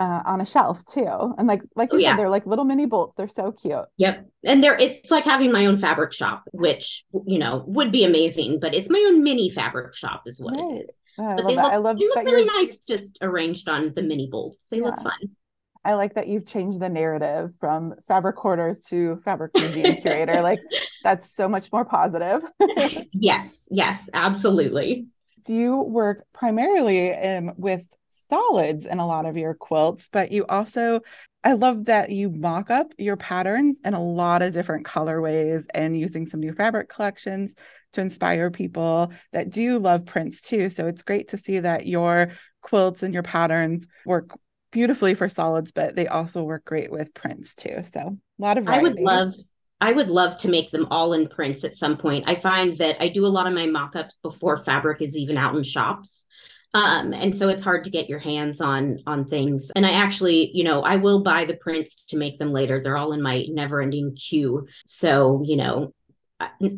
uh, 0.00 0.22
on 0.24 0.40
a 0.40 0.46
shelf 0.46 0.84
too. 0.86 1.34
And 1.38 1.46
like 1.46 1.62
like 1.76 1.92
you 1.92 1.98
oh, 1.98 2.00
said, 2.00 2.06
yeah. 2.06 2.16
they're 2.16 2.30
like 2.30 2.46
little 2.46 2.64
mini 2.64 2.86
bolts. 2.86 3.14
They're 3.16 3.28
so 3.28 3.52
cute. 3.52 3.84
Yep. 3.98 4.26
And 4.44 4.64
they're 4.64 4.78
it's 4.78 5.10
like 5.10 5.24
having 5.24 5.52
my 5.52 5.66
own 5.66 5.76
fabric 5.76 6.12
shop, 6.12 6.44
which 6.52 7.04
you 7.26 7.38
know 7.38 7.62
would 7.66 7.92
be 7.92 8.04
amazing, 8.04 8.58
but 8.58 8.74
it's 8.74 8.88
my 8.88 9.04
own 9.08 9.22
mini 9.22 9.50
fabric 9.50 9.94
shop 9.94 10.22
is 10.26 10.40
what 10.40 10.54
right. 10.54 10.72
it 10.72 10.84
is. 10.84 10.90
Oh, 11.18 11.36
but 11.36 11.46
they 11.46 11.56
look, 11.56 11.72
I 11.72 11.76
love 11.76 11.98
they 11.98 12.06
look 12.06 12.24
really 12.24 12.46
nice 12.46 12.80
just 12.80 13.18
arranged 13.20 13.68
on 13.68 13.92
the 13.94 14.02
mini 14.02 14.28
bolts. 14.30 14.64
They 14.70 14.78
yeah. 14.78 14.84
look 14.84 15.00
fun. 15.02 15.36
I 15.84 15.94
like 15.94 16.14
that 16.14 16.28
you've 16.28 16.46
changed 16.46 16.80
the 16.80 16.88
narrative 16.88 17.52
from 17.58 17.94
fabric 18.06 18.36
hoarders 18.36 18.80
to 18.88 19.20
fabric 19.24 19.52
museum 19.54 19.96
curator. 19.96 20.40
Like 20.42 20.60
that's 21.02 21.28
so 21.36 21.46
much 21.46 21.70
more 21.72 21.84
positive. 21.84 22.42
yes, 23.12 23.68
yes, 23.70 24.08
absolutely. 24.14 25.06
Do 25.46 25.54
you 25.54 25.76
work 25.80 26.26
primarily 26.34 27.14
um, 27.14 27.52
with 27.56 27.86
solids 28.30 28.86
in 28.86 28.98
a 28.98 29.06
lot 29.06 29.26
of 29.26 29.36
your 29.36 29.52
quilts, 29.52 30.08
but 30.10 30.32
you 30.32 30.46
also 30.48 31.00
I 31.42 31.52
love 31.54 31.86
that 31.86 32.10
you 32.10 32.28
mock 32.30 32.70
up 32.70 32.92
your 32.98 33.16
patterns 33.16 33.78
in 33.84 33.94
a 33.94 34.02
lot 34.02 34.42
of 34.42 34.52
different 34.52 34.84
colorways 34.86 35.64
and 35.72 35.98
using 35.98 36.26
some 36.26 36.40
new 36.40 36.52
fabric 36.52 36.90
collections 36.90 37.54
to 37.94 38.02
inspire 38.02 38.50
people 38.50 39.12
that 39.32 39.50
do 39.50 39.78
love 39.78 40.04
prints 40.04 40.42
too. 40.42 40.68
So 40.68 40.86
it's 40.86 41.02
great 41.02 41.28
to 41.28 41.38
see 41.38 41.60
that 41.60 41.86
your 41.86 42.32
quilts 42.60 43.02
and 43.02 43.14
your 43.14 43.22
patterns 43.22 43.86
work 44.04 44.38
beautifully 44.70 45.14
for 45.14 45.28
solids, 45.28 45.72
but 45.72 45.96
they 45.96 46.06
also 46.06 46.42
work 46.42 46.64
great 46.66 46.92
with 46.92 47.14
prints 47.14 47.54
too. 47.54 47.82
So 47.90 48.00
a 48.00 48.42
lot 48.42 48.58
of 48.58 48.64
variety. 48.64 48.80
I 48.80 48.82
would 48.82 49.00
love 49.00 49.34
I 49.82 49.92
would 49.92 50.10
love 50.10 50.36
to 50.38 50.48
make 50.48 50.70
them 50.70 50.86
all 50.90 51.14
in 51.14 51.26
prints 51.26 51.64
at 51.64 51.74
some 51.74 51.96
point. 51.96 52.28
I 52.28 52.34
find 52.34 52.76
that 52.78 52.98
I 53.00 53.08
do 53.08 53.24
a 53.24 53.28
lot 53.28 53.46
of 53.46 53.54
my 53.54 53.64
mock-ups 53.64 54.18
before 54.22 54.58
fabric 54.58 55.00
is 55.00 55.16
even 55.16 55.38
out 55.38 55.56
in 55.56 55.62
shops 55.62 56.26
um 56.74 57.12
and 57.12 57.34
so 57.34 57.48
it's 57.48 57.62
hard 57.62 57.84
to 57.84 57.90
get 57.90 58.08
your 58.08 58.18
hands 58.18 58.60
on 58.60 58.98
on 59.06 59.24
things. 59.24 59.70
And 59.76 59.86
i 59.86 59.92
actually 59.92 60.50
you 60.54 60.64
know 60.64 60.82
i 60.82 60.96
will 60.96 61.22
buy 61.22 61.44
the 61.44 61.56
prints 61.56 61.96
to 62.08 62.16
make 62.16 62.38
them 62.38 62.52
later. 62.52 62.80
They're 62.82 62.98
all 62.98 63.12
in 63.12 63.22
my 63.22 63.46
never 63.48 63.80
ending 63.80 64.14
queue. 64.14 64.66
So 64.86 65.42
you 65.44 65.56
know 65.56 65.94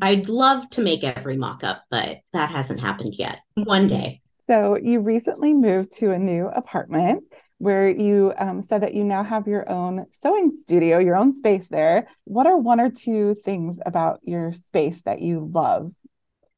i'd 0.02 0.28
love 0.28 0.68
to 0.70 0.82
make 0.82 1.04
every 1.04 1.36
mock-up 1.36 1.84
but 1.88 2.18
that 2.32 2.50
hasn't 2.50 2.80
happened 2.80 3.14
yet. 3.14 3.40
One 3.54 3.86
day. 3.86 4.20
So 4.48 4.76
you 4.76 5.00
recently 5.00 5.54
moved 5.54 5.92
to 5.98 6.10
a 6.10 6.18
new 6.18 6.48
apartment 6.48 7.24
where 7.62 7.88
you 7.88 8.32
um, 8.38 8.60
said 8.60 8.82
that 8.82 8.92
you 8.92 9.04
now 9.04 9.22
have 9.22 9.46
your 9.46 9.70
own 9.70 10.04
sewing 10.10 10.50
studio, 10.50 10.98
your 10.98 11.14
own 11.14 11.32
space 11.32 11.68
there. 11.68 12.08
What 12.24 12.48
are 12.48 12.56
one 12.56 12.80
or 12.80 12.90
two 12.90 13.36
things 13.44 13.78
about 13.86 14.18
your 14.24 14.52
space 14.52 15.02
that 15.02 15.22
you 15.22 15.48
love? 15.54 15.92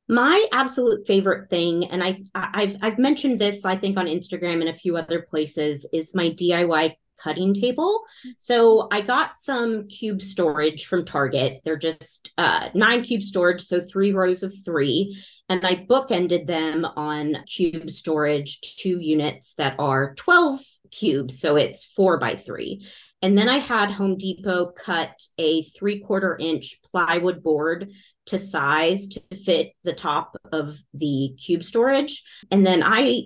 My 0.09 0.47
absolute 0.53 1.07
favorite 1.07 1.49
thing 1.49 1.87
and 1.87 2.03
I 2.05 2.23
I've 2.35 2.77
I've 2.83 2.99
mentioned 2.99 3.39
this 3.39 3.65
I 3.65 3.77
think 3.77 3.99
on 3.99 4.07
Instagram 4.07 4.61
and 4.61 4.69
a 4.69 4.77
few 4.77 4.97
other 4.97 5.23
places 5.23 5.87
is 5.93 6.15
my 6.15 6.29
DIY 6.31 6.97
cutting 7.19 7.55
table. 7.55 8.03
So 8.37 8.89
I 8.91 9.01
got 9.01 9.39
some 9.39 9.89
cube 9.89 10.21
storage 10.21 10.87
from 10.87 11.05
Target. 11.05 11.61
They're 11.65 11.77
just 11.77 12.31
uh, 12.39 12.69
nine 12.75 13.03
cube 13.03 13.23
storage, 13.23 13.63
so 13.63 13.81
three 13.81 14.13
rows 14.13 14.43
of 14.43 14.55
three. 14.65 15.23
And 15.49 15.65
I 15.65 15.77
bookended 15.77 16.47
them 16.47 16.85
on 16.85 17.37
cube 17.47 17.91
storage, 17.91 18.61
two 18.61 18.99
units 18.99 19.55
that 19.55 19.77
are 19.79 20.15
12 20.15 20.61
cubes. 20.91 21.41
So 21.41 21.57
it's 21.57 21.85
four 21.85 22.19
by 22.19 22.37
three. 22.37 22.87
And 23.23 23.39
then 23.39 23.49
I 23.49 23.59
had 23.59 23.91
Home 23.91 24.17
Depot 24.17 24.67
cut 24.67 25.23
a 25.39 25.63
three 25.63 26.01
quarter 26.01 26.37
inch 26.39 26.81
plywood 26.91 27.43
board 27.43 27.91
to 28.27 28.39
size 28.39 29.09
to 29.09 29.23
fit 29.45 29.73
the 29.85 29.93
top 29.93 30.37
of 30.53 30.79
the 30.93 31.35
cube 31.39 31.63
storage. 31.63 32.23
And 32.51 32.67
then 32.67 32.83
I 32.85 33.25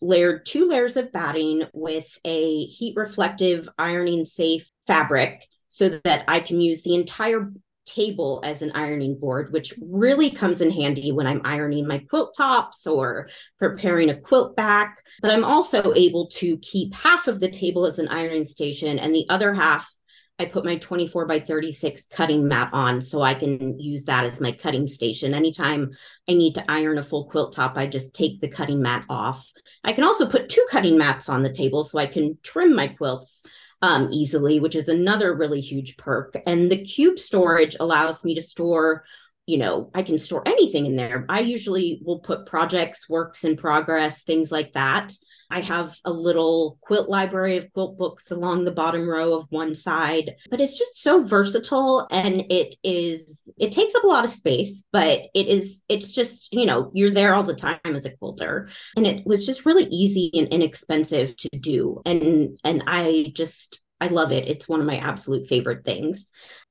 layered 0.00 0.46
two 0.46 0.68
layers 0.68 0.96
of 0.96 1.12
batting 1.12 1.64
with 1.72 2.06
a 2.24 2.64
heat 2.66 2.94
reflective 2.96 3.68
ironing 3.78 4.24
safe 4.24 4.70
fabric 4.86 5.46
so 5.68 6.00
that 6.04 6.24
I 6.28 6.40
can 6.40 6.60
use 6.60 6.82
the 6.82 6.94
entire 6.94 7.52
table 7.84 8.40
as 8.44 8.62
an 8.62 8.72
ironing 8.74 9.18
board, 9.18 9.52
which 9.52 9.74
really 9.80 10.30
comes 10.30 10.60
in 10.60 10.70
handy 10.70 11.10
when 11.10 11.26
I'm 11.26 11.40
ironing 11.44 11.86
my 11.86 11.98
quilt 11.98 12.34
tops 12.36 12.86
or 12.86 13.28
preparing 13.58 14.10
a 14.10 14.20
quilt 14.20 14.54
back. 14.56 15.02
But 15.22 15.30
I'm 15.30 15.44
also 15.44 15.94
able 15.94 16.26
to 16.28 16.58
keep 16.58 16.94
half 16.94 17.26
of 17.26 17.40
the 17.40 17.50
table 17.50 17.86
as 17.86 17.98
an 17.98 18.08
ironing 18.08 18.46
station 18.46 18.98
and 18.98 19.14
the 19.14 19.26
other 19.28 19.54
half 19.54 19.90
I 20.38 20.44
put 20.44 20.64
my 20.64 20.76
24 20.76 21.26
by 21.26 21.40
36 21.40 22.06
cutting 22.10 22.46
mat 22.46 22.70
on 22.72 23.00
so 23.00 23.22
I 23.22 23.34
can 23.34 23.78
use 23.78 24.04
that 24.04 24.24
as 24.24 24.40
my 24.40 24.52
cutting 24.52 24.86
station. 24.86 25.34
Anytime 25.34 25.90
I 26.28 26.34
need 26.34 26.54
to 26.54 26.70
iron 26.70 26.98
a 26.98 27.02
full 27.02 27.26
quilt 27.26 27.54
top, 27.54 27.76
I 27.76 27.86
just 27.86 28.14
take 28.14 28.40
the 28.40 28.48
cutting 28.48 28.80
mat 28.80 29.04
off. 29.08 29.50
I 29.84 29.92
can 29.92 30.04
also 30.04 30.26
put 30.26 30.48
two 30.48 30.66
cutting 30.70 30.96
mats 30.96 31.28
on 31.28 31.42
the 31.42 31.52
table 31.52 31.84
so 31.84 31.98
I 31.98 32.06
can 32.06 32.38
trim 32.42 32.74
my 32.74 32.88
quilts 32.88 33.42
um, 33.82 34.08
easily, 34.12 34.60
which 34.60 34.76
is 34.76 34.88
another 34.88 35.34
really 35.34 35.60
huge 35.60 35.96
perk. 35.96 36.36
And 36.46 36.70
the 36.70 36.84
cube 36.84 37.18
storage 37.18 37.76
allows 37.80 38.24
me 38.24 38.34
to 38.34 38.42
store 38.42 39.04
you 39.48 39.56
know, 39.56 39.90
I 39.94 40.02
can 40.02 40.18
store 40.18 40.42
anything 40.44 40.84
in 40.84 40.94
there. 40.94 41.24
I 41.26 41.40
usually 41.40 42.02
will 42.04 42.18
put 42.18 42.44
projects, 42.44 43.08
works 43.08 43.44
in 43.44 43.56
progress, 43.56 44.22
things 44.22 44.52
like 44.52 44.74
that. 44.74 45.10
I 45.50 45.60
have 45.60 45.96
a 46.04 46.10
little 46.10 46.78
quilt 46.82 47.08
library 47.08 47.56
of 47.56 47.72
quilt 47.72 47.98
books 47.98 48.30
along 48.30 48.64
the 48.64 48.70
bottom 48.70 49.08
row 49.08 49.34
of 49.34 49.46
one 49.50 49.74
side, 49.74 50.34
but 50.50 50.60
it's 50.60 50.78
just 50.78 51.02
so 51.02 51.24
versatile 51.24 52.06
and 52.10 52.44
it 52.50 52.74
is, 52.84 53.50
it 53.58 53.72
takes 53.72 53.94
up 53.94 54.04
a 54.04 54.08
lot 54.08 54.24
of 54.24 54.30
space, 54.30 54.84
but 54.92 55.22
it 55.34 55.46
is, 55.46 55.82
it's 55.88 56.12
just, 56.12 56.52
you 56.52 56.66
know, 56.66 56.90
you're 56.94 57.10
there 57.10 57.34
all 57.34 57.44
the 57.44 57.54
time 57.54 57.78
as 57.84 58.04
a 58.04 58.16
quilter. 58.16 58.68
And 58.96 59.06
it 59.06 59.26
was 59.26 59.46
just 59.46 59.64
really 59.64 59.84
easy 59.84 60.30
and 60.34 60.48
inexpensive 60.48 61.36
to 61.36 61.48
do. 61.58 62.02
And, 62.04 62.58
and 62.64 62.82
I 62.86 63.32
just, 63.34 63.80
I 64.00 64.08
love 64.08 64.32
it. 64.32 64.48
It's 64.48 64.68
one 64.68 64.80
of 64.80 64.86
my 64.86 64.98
absolute 64.98 65.48
favorite 65.48 65.84
things. 65.84 66.30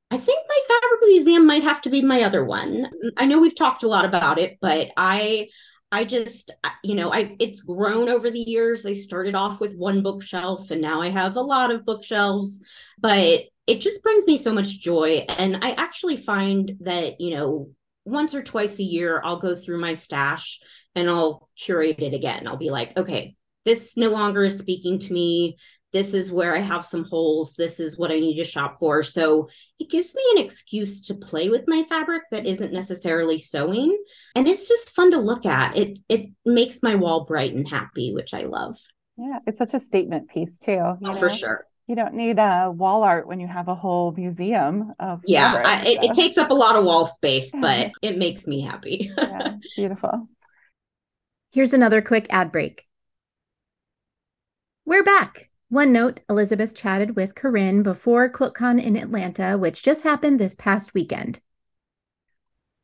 I 0.10 0.18
think 0.18 0.40
my 0.48 0.60
fabric 0.68 1.10
museum 1.10 1.46
might 1.46 1.64
have 1.64 1.82
to 1.82 1.90
be 1.90 2.02
my 2.02 2.22
other 2.22 2.46
one. 2.46 2.90
I 3.18 3.26
know 3.26 3.40
we've 3.40 3.56
talked 3.56 3.84
a 3.84 3.90
lot 3.90 4.06
about 4.06 4.40
it, 4.40 4.58
but 4.62 4.90
I 4.96 5.50
I 5.92 6.04
just, 6.04 6.52
you 6.84 6.96
know, 6.96 7.14
I 7.14 7.36
it's 7.40 7.62
grown 7.62 8.10
over 8.10 8.30
the 8.30 8.40
years. 8.40 8.86
I 8.86 8.94
started 8.94 9.36
off 9.36 9.60
with 9.60 9.76
one 9.76 10.04
bookshelf 10.04 10.72
and 10.72 10.82
now 10.82 11.02
I 11.02 11.10
have 11.10 11.36
a 11.36 11.42
lot 11.42 11.72
of 11.72 11.86
bookshelves, 11.86 12.60
but 13.00 13.44
it 13.68 13.82
just 13.82 14.04
brings 14.04 14.26
me 14.26 14.38
so 14.38 14.54
much 14.54 14.80
joy. 14.80 15.26
And 15.30 15.64
I 15.64 15.72
actually 15.72 16.18
find 16.18 16.74
that, 16.82 17.22
you 17.22 17.32
know, 17.32 17.70
once 18.06 18.34
or 18.34 18.42
twice 18.42 18.80
a 18.80 18.84
year, 18.84 19.22
I'll 19.24 19.40
go 19.40 19.56
through 19.56 19.80
my 19.80 19.94
stash 19.94 20.60
and 20.96 21.10
I'll 21.10 21.50
curate 21.58 22.00
it 22.00 22.14
again. 22.14 22.48
I'll 22.48 22.58
be 22.58 22.70
like, 22.70 22.98
okay, 22.98 23.36
this 23.66 23.96
no 23.98 24.10
longer 24.10 24.46
is 24.46 24.58
speaking 24.58 25.00
to 25.00 25.14
me 25.14 25.58
this 25.94 26.14
is 26.14 26.32
where 26.32 26.56
I 26.56 26.60
have 26.60 26.86
some 26.86 27.06
holes. 27.06 27.56
This 27.56 27.80
is 27.80 27.98
what 27.98 28.12
I 28.12 28.20
need 28.20 28.38
to 28.38 28.44
shop 28.44 28.78
for. 28.80 29.04
So 29.04 29.50
it 29.80 29.90
gives 29.90 30.14
me 30.14 30.22
an 30.36 30.44
excuse 30.44 31.02
to 31.08 31.16
play 31.16 31.50
with 31.50 31.64
my 31.68 31.84
fabric 31.88 32.24
that 32.32 32.46
isn't 32.46 32.74
necessarily 32.74 33.38
sewing. 33.38 33.98
And 34.36 34.48
it's 34.48 34.68
just 34.68 34.96
fun 34.96 35.12
to 35.12 35.18
look 35.18 35.46
at. 35.46 35.78
It 35.78 36.00
it 36.10 36.30
makes 36.46 36.80
my 36.84 36.96
wall 36.96 37.24
bright 37.24 37.54
and 37.54 37.68
happy, 37.68 38.14
which 38.14 38.34
I 38.34 38.42
love. 38.42 38.78
Yeah, 39.18 39.40
it's 39.48 39.58
such 39.58 39.74
a 39.74 39.80
statement 39.80 40.30
piece 40.30 40.60
too. 40.60 40.80
Oh, 40.80 40.98
know? 41.00 41.16
for 41.16 41.30
sure. 41.30 41.66
You 41.88 41.96
don't 41.96 42.16
need 42.16 42.38
a 42.38 42.70
wall 42.70 43.04
art 43.04 43.28
when 43.28 43.40
you 43.40 43.48
have 43.48 43.70
a 43.70 43.76
whole 43.76 44.12
museum 44.12 44.94
of 45.00 45.22
yeah. 45.26 45.54
Fabric, 45.54 45.66
I, 45.66 45.84
so. 45.84 45.90
it, 45.90 46.04
it, 46.04 46.14
takes 46.14 46.38
up 46.38 46.52
a 46.52 46.54
lot 46.54 46.76
of 46.76 46.84
wall 46.84 47.06
space, 47.06 47.54
but 47.62 47.92
it 48.02 48.18
makes 48.18 48.46
me 48.46 48.60
happy. 48.60 49.10
yeah, 49.18 49.56
beautiful. 49.78 50.28
Here's 51.52 51.72
another 51.72 52.02
quick 52.02 52.28
ad 52.30 52.52
break. 52.52 52.84
We're 54.86 55.04
back. 55.04 55.50
One 55.70 55.92
note 55.92 56.22
Elizabeth 56.30 56.74
chatted 56.74 57.18
with 57.18 57.36
Corinne 57.36 57.84
before 57.84 58.30
QuiltCon 58.30 58.82
in 58.82 58.96
Atlanta, 58.96 59.58
which 59.58 59.84
just 59.84 60.04
happened 60.04 60.40
this 60.40 60.56
past 60.56 60.94
weekend. 60.94 61.42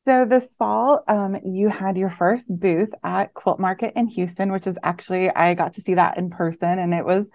So, 0.05 0.25
this 0.25 0.53
fall, 0.57 1.01
um, 1.07 1.37
you 1.45 1.69
had 1.69 1.95
your 1.95 2.09
first 2.09 2.49
booth 2.59 2.89
at 3.01 3.33
Quilt 3.33 3.57
Market 3.57 3.93
in 3.95 4.07
Houston, 4.07 4.51
which 4.51 4.67
is 4.67 4.77
actually, 4.83 5.29
I 5.29 5.53
got 5.53 5.75
to 5.75 5.81
see 5.81 5.93
that 5.93 6.17
in 6.17 6.29
person 6.29 6.77
and 6.77 6.93
it 6.93 7.05
was 7.05 7.29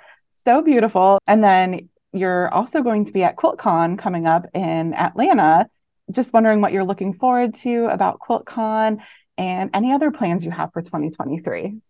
so 0.45 0.61
beautiful. 0.61 1.19
And 1.27 1.43
then 1.43 1.89
you're 2.13 2.53
also 2.53 2.83
going 2.83 3.07
to 3.07 3.13
be 3.13 3.25
at 3.25 3.37
QuiltCon 3.37 3.99
coming 3.99 4.27
up 4.27 4.45
in 4.53 4.93
Atlanta. 4.93 5.67
Just 6.11 6.35
wondering 6.35 6.61
what 6.61 6.73
you're 6.73 6.85
looking 6.85 7.15
forward 7.15 7.55
to 7.63 7.87
about 7.87 8.19
QuiltCon 8.21 8.99
and 9.39 9.71
any 9.73 9.93
other 9.93 10.11
plans 10.11 10.45
you 10.45 10.51
have 10.51 10.75
for 10.75 10.83
2023 10.83 11.81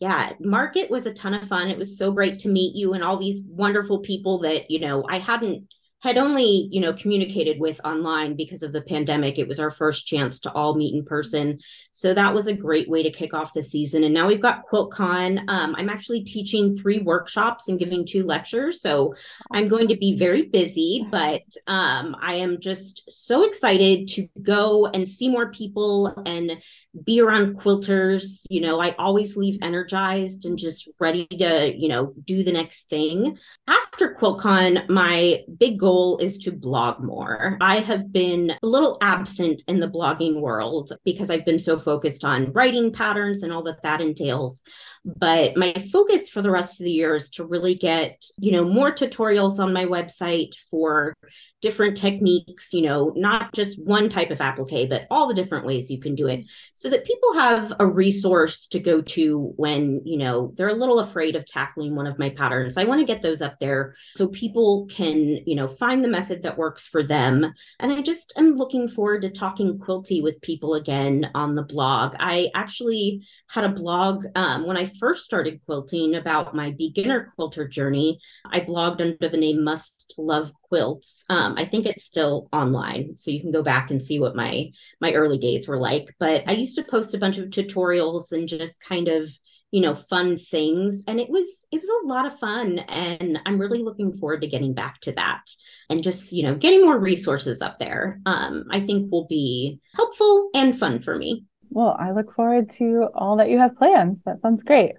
yeah, 0.00 0.32
market 0.40 0.90
was 0.90 1.06
a 1.06 1.14
ton 1.14 1.34
of 1.34 1.48
fun. 1.48 1.68
It 1.68 1.78
was 1.78 1.96
so 1.96 2.10
great 2.12 2.40
to 2.40 2.48
meet 2.48 2.74
you 2.76 2.94
and 2.94 3.02
all 3.02 3.16
these 3.16 3.42
wonderful 3.46 4.00
people 4.00 4.38
that, 4.40 4.70
you 4.70 4.80
know, 4.80 5.04
I 5.08 5.18
hadn't 5.18 5.68
had 6.04 6.18
only 6.18 6.68
you 6.70 6.80
know 6.82 6.92
communicated 6.92 7.58
with 7.58 7.80
online 7.82 8.36
because 8.36 8.62
of 8.62 8.74
the 8.74 8.82
pandemic 8.82 9.38
it 9.38 9.48
was 9.48 9.58
our 9.58 9.70
first 9.70 10.06
chance 10.06 10.38
to 10.38 10.52
all 10.52 10.74
meet 10.74 10.94
in 10.94 11.02
person 11.02 11.58
so 11.94 12.12
that 12.12 12.34
was 12.34 12.46
a 12.46 12.52
great 12.52 12.88
way 12.88 13.02
to 13.02 13.10
kick 13.10 13.32
off 13.32 13.54
the 13.54 13.62
season. 13.62 14.04
And 14.04 14.12
now 14.12 14.26
we've 14.26 14.40
got 14.40 14.66
quiltcon. 14.70 15.48
Um, 15.48 15.74
i'm 15.76 15.88
actually 15.88 16.22
teaching 16.24 16.76
three 16.76 16.98
workshops 16.98 17.68
and 17.68 17.78
giving 17.78 18.04
two 18.04 18.24
lectures. 18.24 18.82
So 18.82 19.14
i'm 19.50 19.68
going 19.68 19.88
to 19.88 19.96
be 19.96 20.16
very 20.16 20.42
busy 20.42 21.06
but 21.10 21.42
um, 21.66 22.14
i 22.20 22.34
am 22.34 22.60
just 22.60 23.02
so 23.08 23.44
excited 23.44 24.08
to 24.08 24.28
go 24.42 24.86
and 24.86 25.08
see 25.08 25.28
more 25.28 25.50
people 25.50 26.14
and 26.26 26.58
be 27.04 27.20
around 27.20 27.56
quilters. 27.56 28.40
You 28.50 28.60
know 28.60 28.80
i 28.80 28.94
always 28.98 29.36
leave 29.36 29.58
energized 29.62 30.44
and 30.44 30.58
just 30.58 30.88
ready 31.00 31.26
to 31.26 31.72
you 31.74 31.88
know 31.88 32.12
do 32.24 32.44
the 32.44 32.52
next 32.52 32.90
thing. 32.90 33.38
After 33.66 34.14
quiltcon 34.20 34.88
my 34.88 35.40
big 35.58 35.78
goal 35.78 35.94
goal 35.94 36.18
is 36.18 36.38
to 36.38 36.50
blog 36.50 37.00
more. 37.00 37.56
I 37.60 37.76
have 37.76 38.12
been 38.12 38.50
a 38.50 38.66
little 38.66 38.98
absent 39.00 39.62
in 39.68 39.78
the 39.78 39.88
blogging 39.88 40.40
world 40.40 40.92
because 41.04 41.30
I've 41.30 41.44
been 41.44 41.58
so 41.58 41.78
focused 41.84 42.24
on 42.24 42.52
writing 42.52 42.92
patterns 42.92 43.42
and 43.42 43.52
all 43.52 43.62
that 43.64 43.82
that 43.82 44.00
entails. 44.00 44.62
But 45.04 45.56
my 45.56 45.74
focus 45.92 46.28
for 46.30 46.40
the 46.40 46.50
rest 46.50 46.80
of 46.80 46.84
the 46.84 46.90
year 46.90 47.14
is 47.14 47.28
to 47.30 47.44
really 47.44 47.74
get, 47.74 48.24
you 48.38 48.52
know, 48.52 48.64
more 48.64 48.90
tutorials 48.90 49.58
on 49.58 49.72
my 49.72 49.84
website 49.84 50.54
for 50.70 51.14
different 51.60 51.96
techniques, 51.96 52.74
you 52.74 52.82
know, 52.82 53.10
not 53.16 53.52
just 53.54 53.82
one 53.82 54.10
type 54.10 54.30
of 54.30 54.40
applique, 54.40 54.88
but 54.88 55.06
all 55.10 55.26
the 55.26 55.34
different 55.34 55.64
ways 55.64 55.90
you 55.90 55.98
can 55.98 56.14
do 56.14 56.26
it 56.26 56.44
so 56.74 56.90
that 56.90 57.06
people 57.06 57.32
have 57.32 57.72
a 57.80 57.86
resource 57.86 58.66
to 58.66 58.78
go 58.78 59.00
to 59.00 59.54
when, 59.56 60.02
you 60.04 60.18
know, 60.18 60.52
they're 60.56 60.68
a 60.68 60.74
little 60.74 61.00
afraid 61.00 61.36
of 61.36 61.46
tackling 61.46 61.96
one 61.96 62.06
of 62.06 62.18
my 62.18 62.28
patterns. 62.28 62.76
I 62.76 62.84
want 62.84 63.00
to 63.00 63.06
get 63.06 63.22
those 63.22 63.40
up 63.40 63.58
there 63.60 63.94
so 64.14 64.28
people 64.28 64.86
can, 64.90 65.40
you 65.46 65.54
know, 65.54 65.66
find 65.66 66.04
the 66.04 66.08
method 66.08 66.42
that 66.42 66.58
works 66.58 66.86
for 66.86 67.02
them. 67.02 67.54
And 67.80 67.90
I 67.90 68.02
just 68.02 68.34
am 68.36 68.52
looking 68.54 68.86
forward 68.86 69.22
to 69.22 69.30
talking 69.30 69.78
quilty 69.78 70.22
with 70.22 70.42
people 70.42 70.74
again 70.74 71.30
on 71.34 71.54
the 71.54 71.62
blog. 71.74 72.14
I 72.18 72.50
actually 72.54 73.26
had 73.48 73.64
a 73.64 73.68
blog 73.68 74.24
um, 74.36 74.66
when 74.66 74.76
I 74.76 74.90
first 75.00 75.24
started 75.24 75.60
quilting 75.66 76.14
about 76.14 76.54
my 76.54 76.70
beginner 76.70 77.32
quilter 77.34 77.66
journey. 77.66 78.20
I 78.50 78.60
blogged 78.60 79.00
under 79.00 79.28
the 79.28 79.36
name 79.36 79.64
Must 79.64 80.14
Love 80.16 80.52
Quilts. 80.70 81.24
Um, 81.28 81.56
I 81.58 81.64
think 81.64 81.86
it's 81.86 82.04
still 82.04 82.48
online, 82.52 83.16
so 83.16 83.30
you 83.32 83.40
can 83.40 83.50
go 83.50 83.62
back 83.62 83.90
and 83.90 84.02
see 84.02 84.20
what 84.20 84.36
my 84.36 84.70
my 85.00 85.12
early 85.12 85.38
days 85.38 85.66
were 85.66 85.78
like. 85.78 86.14
But 86.20 86.44
I 86.46 86.52
used 86.52 86.76
to 86.76 86.84
post 86.84 87.14
a 87.14 87.18
bunch 87.18 87.38
of 87.38 87.50
tutorials 87.50 88.30
and 88.30 88.46
just 88.48 88.80
kind 88.80 89.08
of 89.08 89.28
you 89.74 89.80
know 89.80 89.96
fun 89.96 90.38
things 90.38 91.02
and 91.08 91.18
it 91.18 91.28
was 91.28 91.66
it 91.72 91.80
was 91.80 91.88
a 91.88 92.06
lot 92.06 92.26
of 92.26 92.38
fun 92.38 92.78
and 92.78 93.40
i'm 93.44 93.58
really 93.58 93.82
looking 93.82 94.12
forward 94.16 94.40
to 94.40 94.46
getting 94.46 94.72
back 94.72 95.00
to 95.00 95.10
that 95.10 95.42
and 95.90 96.04
just 96.04 96.32
you 96.32 96.44
know 96.44 96.54
getting 96.54 96.82
more 96.82 96.96
resources 96.96 97.60
up 97.60 97.80
there 97.80 98.20
um, 98.24 98.66
i 98.70 98.78
think 98.78 99.10
will 99.10 99.26
be 99.26 99.80
helpful 99.96 100.48
and 100.54 100.78
fun 100.78 101.02
for 101.02 101.16
me 101.16 101.44
well, 101.74 101.96
I 101.98 102.12
look 102.12 102.32
forward 102.34 102.70
to 102.78 103.08
all 103.14 103.36
that 103.38 103.50
you 103.50 103.58
have 103.58 103.76
planned. 103.76 104.18
That 104.24 104.40
sounds 104.40 104.62
great. 104.62 104.92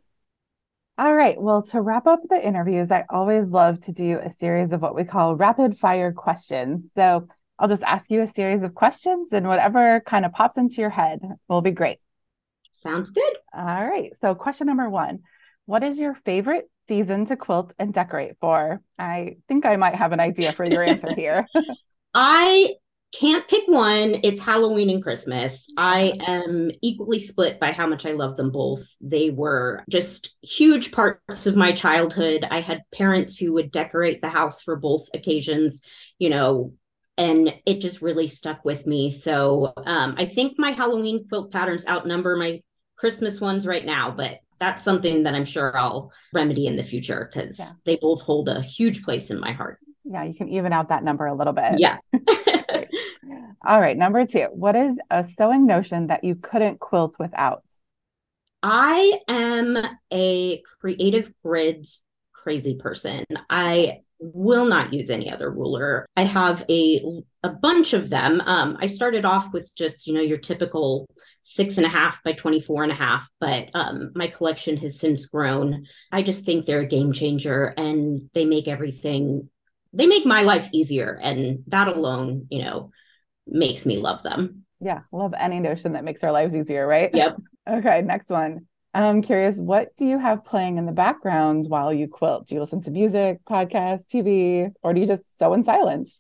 All 0.98 1.14
right. 1.14 1.42
Well, 1.42 1.64
to 1.64 1.82
wrap 1.82 2.06
up 2.06 2.20
the 2.30 2.46
interviews, 2.46 2.92
I 2.92 3.06
always 3.10 3.48
love 3.48 3.80
to 3.82 3.94
do 3.94 4.20
a 4.22 4.30
series 4.30 4.74
of 4.74 4.82
what 4.82 4.94
we 4.94 5.06
call 5.06 5.36
rapid 5.36 5.78
fire 5.78 6.12
questions. 6.12 6.92
So 6.94 7.28
I'll 7.58 7.70
just 7.70 7.84
ask 7.84 8.12
you 8.12 8.22
a 8.22 8.28
series 8.28 8.62
of 8.62 8.76
questions, 8.76 9.32
and 9.32 9.48
whatever 9.48 10.02
kind 10.06 10.26
of 10.26 10.34
pops 10.34 10.58
into 10.58 10.82
your 10.82 10.90
head 10.90 11.22
will 11.48 11.62
be 11.62 11.72
great. 11.72 12.00
Sounds 12.74 13.10
good. 13.10 13.34
All 13.54 13.88
right. 13.88 14.12
So, 14.20 14.36
question 14.36 14.68
number 14.68 14.90
one 14.90 15.20
What 15.66 15.82
is 15.82 15.98
your 15.98 16.14
favorite 16.26 16.70
season 16.90 17.26
to 17.28 17.38
quilt 17.38 17.74
and 17.80 17.94
decorate 17.94 18.36
for? 18.42 18.82
I 19.00 19.38
think 19.48 19.66
I 19.66 19.78
might 19.78 19.96
have 19.96 20.12
an 20.12 20.20
idea 20.20 20.52
for 20.52 20.66
your 20.66 20.84
answer 20.84 21.16
here. 21.16 21.48
I 22.14 22.74
can't 23.20 23.48
pick 23.48 23.64
one. 23.68 24.20
It's 24.24 24.42
Halloween 24.42 24.90
and 24.90 25.02
Christmas. 25.02 25.66
I 25.78 26.14
am 26.26 26.72
equally 26.82 27.20
split 27.20 27.60
by 27.60 27.72
how 27.72 27.88
much 27.88 28.06
I 28.06 28.12
love 28.12 28.36
them 28.36 28.52
both. 28.52 28.84
They 29.00 29.30
were 29.30 29.84
just 29.90 30.36
huge 30.42 30.92
parts 30.92 31.46
of 31.46 31.56
my 31.56 31.72
childhood. 31.72 32.46
I 32.50 32.60
had 32.60 32.84
parents 32.94 33.38
who 33.38 33.54
would 33.54 33.72
decorate 33.72 34.22
the 34.22 34.30
house 34.30 34.62
for 34.62 34.76
both 34.76 35.08
occasions, 35.14 35.82
you 36.20 36.30
know, 36.30 36.74
and 37.18 37.54
it 37.66 37.80
just 37.80 38.02
really 38.02 38.28
stuck 38.28 38.66
with 38.66 38.86
me. 38.86 39.10
So 39.10 39.74
um, 39.78 40.16
I 40.18 40.26
think 40.26 40.56
my 40.58 40.72
Halloween 40.72 41.28
quilt 41.30 41.52
patterns 41.52 41.86
outnumber 41.88 42.36
my 42.36 42.62
Christmas 42.98 43.40
ones 43.40 43.66
right 43.66 43.86
now, 43.86 44.12
but 44.12 44.40
that's 44.60 44.84
something 44.84 45.24
that 45.24 45.36
I'm 45.36 45.46
sure 45.46 45.78
I'll 45.78 46.12
remedy 46.34 46.68
in 46.68 46.76
the 46.76 46.84
future 46.84 47.30
because 47.32 47.60
yeah. 47.60 47.72
they 47.86 47.96
both 47.96 48.22
hold 48.22 48.50
a 48.50 48.62
huge 48.62 49.04
place 49.04 49.30
in 49.30 49.40
my 49.40 49.54
heart. 49.54 49.80
Yeah, 50.04 50.24
you 50.24 50.36
can 50.36 50.50
even 50.50 50.72
out 50.72 50.90
that 50.90 51.04
number 51.04 51.26
a 51.26 51.34
little 51.34 51.54
bit. 51.54 51.80
Yeah. 51.80 51.98
All 53.66 53.82
right, 53.82 53.98
number 53.98 54.26
two. 54.26 54.48
What 54.52 54.76
is 54.76 55.00
a 55.10 55.24
sewing 55.24 55.66
notion 55.66 56.08
that 56.08 56.24
you 56.24 56.36
couldn't 56.36 56.80
quilt 56.80 57.16
without? 57.20 57.64
I 58.62 59.20
am 59.28 59.78
a 60.12 60.62
creative 60.80 61.32
grids 61.44 62.02
crazy 62.32 62.76
person. 62.76 63.26
I 63.50 64.02
will 64.20 64.66
not 64.66 64.94
use 64.94 65.10
any 65.10 65.32
other 65.32 65.50
ruler. 65.50 66.06
I 66.16 66.24
have 66.24 66.64
a 66.70 67.04
a 67.42 67.50
bunch 67.50 67.94
of 67.94 68.12
them. 68.12 68.40
Um, 68.42 68.78
I 68.80 68.86
started 68.86 69.26
off 69.26 69.52
with 69.52 69.74
just 69.76 70.06
you 70.06 70.14
know 70.14 70.22
your 70.22 70.38
typical 70.38 71.08
six 71.42 71.78
and 71.78 71.86
a 71.86 71.90
half 71.90 72.22
by 72.24 72.34
24 72.34 72.84
and 72.84 72.92
a 72.92 72.96
half, 72.96 73.28
but 73.40 73.70
um, 73.74 74.12
my 74.16 74.28
collection 74.28 74.78
has 74.78 75.00
since 75.00 75.26
grown. 75.26 75.86
I 76.12 76.22
just 76.22 76.46
think 76.46 76.66
they're 76.66 76.82
a 76.82 76.88
game 76.88 77.14
changer 77.14 77.74
and 77.78 78.30
they 78.34 78.46
make 78.46 78.68
everything 78.68 79.50
they 79.92 80.08
make 80.08 80.26
my 80.26 80.42
life 80.42 80.70
easier 80.74 81.18
and 81.24 81.64
that 81.68 81.88
alone 81.88 82.48
you 82.50 82.62
know 82.62 82.92
makes 83.48 83.86
me 83.86 83.98
love 83.98 84.24
them. 84.24 84.66
Yeah 84.80 85.02
love 85.12 85.34
any 85.38 85.60
notion 85.60 85.94
that 85.94 86.04
makes 86.04 86.24
our 86.24 86.32
lives 86.32 86.56
easier 86.56 86.88
right? 86.88 87.10
Yep. 87.14 87.38
Okay 87.68 88.04
next 88.04 88.30
one. 88.30 88.68
I'm 88.94 89.24
curious 89.24 89.58
what 89.58 89.96
do 89.98 90.06
you 90.06 90.20
have 90.20 90.46
playing 90.46 90.78
in 90.78 90.86
the 90.86 90.92
background 90.92 91.66
while 91.68 91.92
you 91.92 92.08
quilt? 92.08 92.48
Do 92.48 92.56
you 92.56 92.62
listen 92.62 92.82
to 92.84 92.92
music 92.92 93.40
podcasts 93.50 94.06
tv 94.06 94.72
or 94.84 94.94
do 94.94 95.02
you 95.02 95.08
just 95.08 95.38
sew 95.40 95.54
in 95.54 95.64
silence 95.64 96.16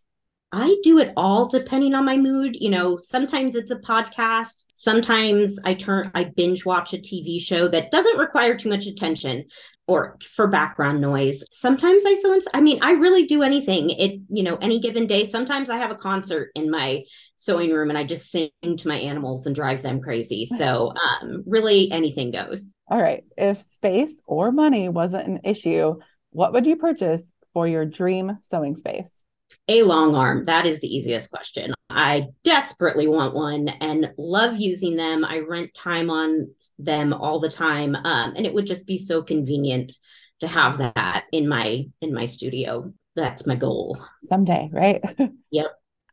I 0.55 0.77
do 0.83 0.99
it 0.99 1.11
all 1.17 1.49
depending 1.49 1.93
on 1.95 2.05
my 2.05 2.15
mood. 2.15 2.55
You 2.57 2.69
know, 2.69 2.95
sometimes 2.95 3.55
it's 3.55 3.71
a 3.71 3.75
podcast. 3.75 4.63
Sometimes 4.73 5.59
I 5.65 5.73
turn, 5.73 6.11
I 6.15 6.23
binge 6.23 6.65
watch 6.65 6.93
a 6.93 6.97
TV 6.97 7.41
show 7.41 7.67
that 7.67 7.91
doesn't 7.91 8.17
require 8.17 8.55
too 8.55 8.69
much 8.69 8.85
attention 8.85 9.43
or 9.85 10.17
for 10.21 10.47
background 10.47 11.01
noise. 11.01 11.43
Sometimes 11.51 12.05
I 12.05 12.15
so 12.15 12.39
I 12.53 12.61
mean, 12.61 12.79
I 12.81 12.93
really 12.93 13.25
do 13.25 13.43
anything. 13.43 13.89
It, 13.89 14.21
you 14.29 14.43
know, 14.43 14.55
any 14.55 14.79
given 14.79 15.07
day. 15.07 15.25
Sometimes 15.25 15.69
I 15.69 15.75
have 15.75 15.91
a 15.91 15.95
concert 15.95 16.51
in 16.55 16.71
my 16.71 17.03
sewing 17.35 17.71
room 17.71 17.89
and 17.89 17.97
I 17.97 18.05
just 18.05 18.31
sing 18.31 18.49
to 18.63 18.87
my 18.87 18.95
animals 18.97 19.45
and 19.45 19.53
drive 19.53 19.83
them 19.83 19.99
crazy. 19.99 20.45
So 20.45 20.93
um 21.21 21.43
really 21.45 21.91
anything 21.91 22.31
goes. 22.31 22.73
All 22.87 23.01
right. 23.01 23.25
If 23.37 23.59
space 23.59 24.21
or 24.25 24.53
money 24.53 24.87
wasn't 24.87 25.27
an 25.27 25.41
issue, 25.43 25.95
what 26.29 26.53
would 26.53 26.65
you 26.65 26.77
purchase 26.77 27.23
for 27.51 27.67
your 27.67 27.85
dream 27.85 28.37
sewing 28.49 28.77
space? 28.77 29.24
A 29.67 29.83
long 29.83 30.15
arm. 30.15 30.45
That 30.45 30.65
is 30.65 30.79
the 30.79 30.93
easiest 30.93 31.29
question. 31.31 31.73
I 31.89 32.27
desperately 32.43 33.07
want 33.07 33.33
one 33.33 33.69
and 33.69 34.11
love 34.17 34.57
using 34.57 34.95
them. 34.95 35.25
I 35.25 35.39
rent 35.39 35.73
time 35.73 36.09
on 36.09 36.53
them 36.77 37.13
all 37.13 37.39
the 37.39 37.49
time. 37.49 37.95
Um, 37.95 38.33
and 38.35 38.45
it 38.45 38.53
would 38.53 38.67
just 38.67 38.85
be 38.85 38.97
so 38.97 39.23
convenient 39.23 39.93
to 40.41 40.47
have 40.47 40.77
that 40.79 41.25
in 41.31 41.47
my 41.47 41.87
in 42.01 42.13
my 42.13 42.25
studio. 42.25 42.93
That's 43.15 43.47
my 43.47 43.55
goal. 43.55 43.97
Someday, 44.29 44.69
right? 44.71 45.03
Yep. 45.51 45.67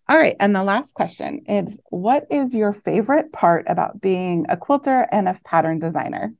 All 0.08 0.18
right. 0.18 0.36
And 0.38 0.54
the 0.54 0.62
last 0.62 0.94
question 0.94 1.42
is 1.48 1.84
what 1.90 2.26
is 2.30 2.54
your 2.54 2.72
favorite 2.72 3.32
part 3.32 3.64
about 3.68 4.00
being 4.00 4.46
a 4.48 4.56
quilter 4.56 5.08
and 5.10 5.28
a 5.28 5.38
pattern 5.44 5.80
designer? 5.80 6.32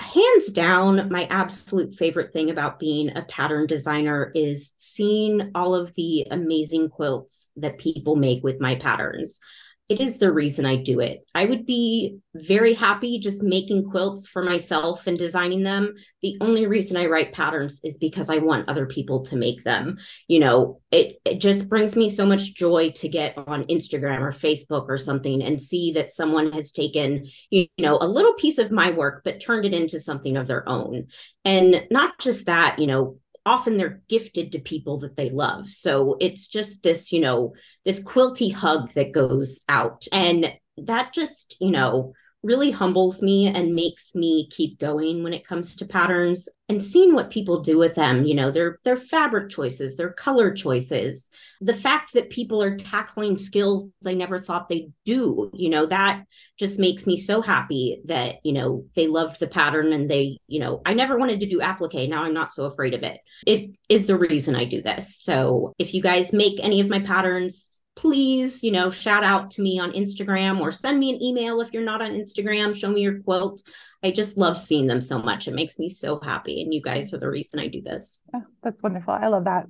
Hands 0.00 0.50
down, 0.52 1.10
my 1.10 1.26
absolute 1.26 1.94
favorite 1.94 2.32
thing 2.32 2.50
about 2.50 2.78
being 2.78 3.16
a 3.16 3.22
pattern 3.22 3.66
designer 3.66 4.32
is 4.34 4.72
seeing 4.78 5.50
all 5.54 5.74
of 5.74 5.94
the 5.94 6.26
amazing 6.30 6.88
quilts 6.88 7.50
that 7.56 7.78
people 7.78 8.16
make 8.16 8.42
with 8.42 8.60
my 8.60 8.74
patterns 8.74 9.40
it 9.88 10.00
is 10.00 10.16
the 10.16 10.32
reason 10.32 10.64
I 10.64 10.76
do 10.76 11.00
it. 11.00 11.26
I 11.34 11.44
would 11.44 11.66
be 11.66 12.16
very 12.34 12.72
happy 12.72 13.18
just 13.18 13.42
making 13.42 13.90
quilts 13.90 14.26
for 14.26 14.42
myself 14.42 15.06
and 15.06 15.18
designing 15.18 15.62
them. 15.62 15.92
The 16.22 16.38
only 16.40 16.66
reason 16.66 16.96
I 16.96 17.04
write 17.04 17.34
patterns 17.34 17.80
is 17.84 17.98
because 17.98 18.30
I 18.30 18.38
want 18.38 18.68
other 18.68 18.86
people 18.86 19.24
to 19.26 19.36
make 19.36 19.62
them. 19.62 19.98
You 20.26 20.38
know, 20.38 20.80
it, 20.90 21.16
it 21.26 21.38
just 21.38 21.68
brings 21.68 21.96
me 21.96 22.08
so 22.08 22.24
much 22.24 22.54
joy 22.54 22.92
to 22.92 23.08
get 23.10 23.36
on 23.46 23.64
Instagram 23.64 24.20
or 24.20 24.32
Facebook 24.32 24.86
or 24.88 24.96
something 24.96 25.42
and 25.44 25.60
see 25.60 25.92
that 25.92 26.10
someone 26.10 26.52
has 26.52 26.72
taken, 26.72 27.26
you 27.50 27.66
know, 27.76 27.98
a 28.00 28.08
little 28.08 28.34
piece 28.34 28.56
of 28.56 28.70
my 28.70 28.90
work, 28.90 29.20
but 29.22 29.38
turned 29.38 29.66
it 29.66 29.74
into 29.74 30.00
something 30.00 30.38
of 30.38 30.46
their 30.46 30.66
own. 30.66 31.08
And 31.44 31.82
not 31.90 32.18
just 32.18 32.46
that, 32.46 32.78
you 32.78 32.86
know, 32.86 33.18
often 33.46 33.76
they're 33.76 34.00
gifted 34.08 34.52
to 34.52 34.58
people 34.58 35.00
that 35.00 35.16
they 35.16 35.28
love. 35.28 35.68
So 35.68 36.16
it's 36.20 36.46
just 36.46 36.82
this, 36.82 37.12
you 37.12 37.20
know, 37.20 37.52
this 37.84 38.00
quilty 38.00 38.52
hug 38.52 38.92
that 38.94 39.12
goes 39.12 39.60
out. 39.68 40.06
And 40.12 40.52
that 40.78 41.12
just, 41.12 41.56
you 41.60 41.70
know, 41.70 42.12
really 42.44 42.70
humbles 42.70 43.22
me 43.22 43.46
and 43.46 43.74
makes 43.74 44.14
me 44.14 44.46
keep 44.50 44.78
going 44.78 45.22
when 45.22 45.32
it 45.32 45.46
comes 45.46 45.74
to 45.74 45.86
patterns 45.86 46.46
and 46.68 46.82
seeing 46.82 47.14
what 47.14 47.30
people 47.30 47.60
do 47.60 47.78
with 47.78 47.94
them 47.94 48.24
you 48.24 48.34
know 48.34 48.50
their 48.50 48.78
their 48.84 48.96
fabric 48.96 49.50
choices 49.50 49.96
their 49.96 50.10
color 50.10 50.52
choices 50.52 51.30
the 51.62 51.74
fact 51.74 52.12
that 52.12 52.30
people 52.30 52.62
are 52.62 52.76
tackling 52.76 53.38
skills 53.38 53.86
they 54.02 54.14
never 54.14 54.38
thought 54.38 54.68
they'd 54.68 54.92
do 55.06 55.50
you 55.54 55.70
know 55.70 55.86
that 55.86 56.24
just 56.58 56.78
makes 56.78 57.06
me 57.06 57.16
so 57.16 57.40
happy 57.40 58.00
that 58.04 58.36
you 58.44 58.52
know 58.52 58.84
they 58.94 59.06
loved 59.06 59.40
the 59.40 59.46
pattern 59.46 59.92
and 59.92 60.10
they 60.10 60.38
you 60.46 60.60
know 60.60 60.82
i 60.84 60.92
never 60.92 61.16
wanted 61.16 61.40
to 61.40 61.46
do 61.46 61.60
applique 61.60 62.08
now 62.08 62.24
i'm 62.24 62.34
not 62.34 62.52
so 62.52 62.64
afraid 62.64 62.92
of 62.92 63.02
it 63.02 63.20
it 63.46 63.70
is 63.88 64.06
the 64.06 64.16
reason 64.16 64.54
i 64.54 64.64
do 64.64 64.82
this 64.82 65.18
so 65.20 65.72
if 65.78 65.94
you 65.94 66.02
guys 66.02 66.32
make 66.32 66.58
any 66.62 66.80
of 66.80 66.88
my 66.88 66.98
patterns 66.98 67.73
please, 67.96 68.62
you 68.62 68.70
know, 68.70 68.90
shout 68.90 69.24
out 69.24 69.50
to 69.52 69.62
me 69.62 69.78
on 69.78 69.92
Instagram 69.92 70.60
or 70.60 70.72
send 70.72 70.98
me 70.98 71.10
an 71.10 71.22
email 71.22 71.60
if 71.60 71.72
you're 71.72 71.84
not 71.84 72.02
on 72.02 72.10
Instagram. 72.10 72.74
Show 72.74 72.90
me 72.90 73.02
your 73.02 73.20
quilts. 73.20 73.62
I 74.02 74.10
just 74.10 74.36
love 74.36 74.58
seeing 74.58 74.86
them 74.86 75.00
so 75.00 75.18
much. 75.18 75.48
It 75.48 75.54
makes 75.54 75.78
me 75.78 75.88
so 75.88 76.20
happy. 76.20 76.60
And 76.62 76.74
you 76.74 76.82
guys 76.82 77.12
are 77.12 77.18
the 77.18 77.30
reason 77.30 77.60
I 77.60 77.68
do 77.68 77.80
this. 77.80 78.22
Oh, 78.34 78.42
that's 78.62 78.82
wonderful. 78.82 79.14
I 79.14 79.28
love 79.28 79.44
that. 79.44 79.66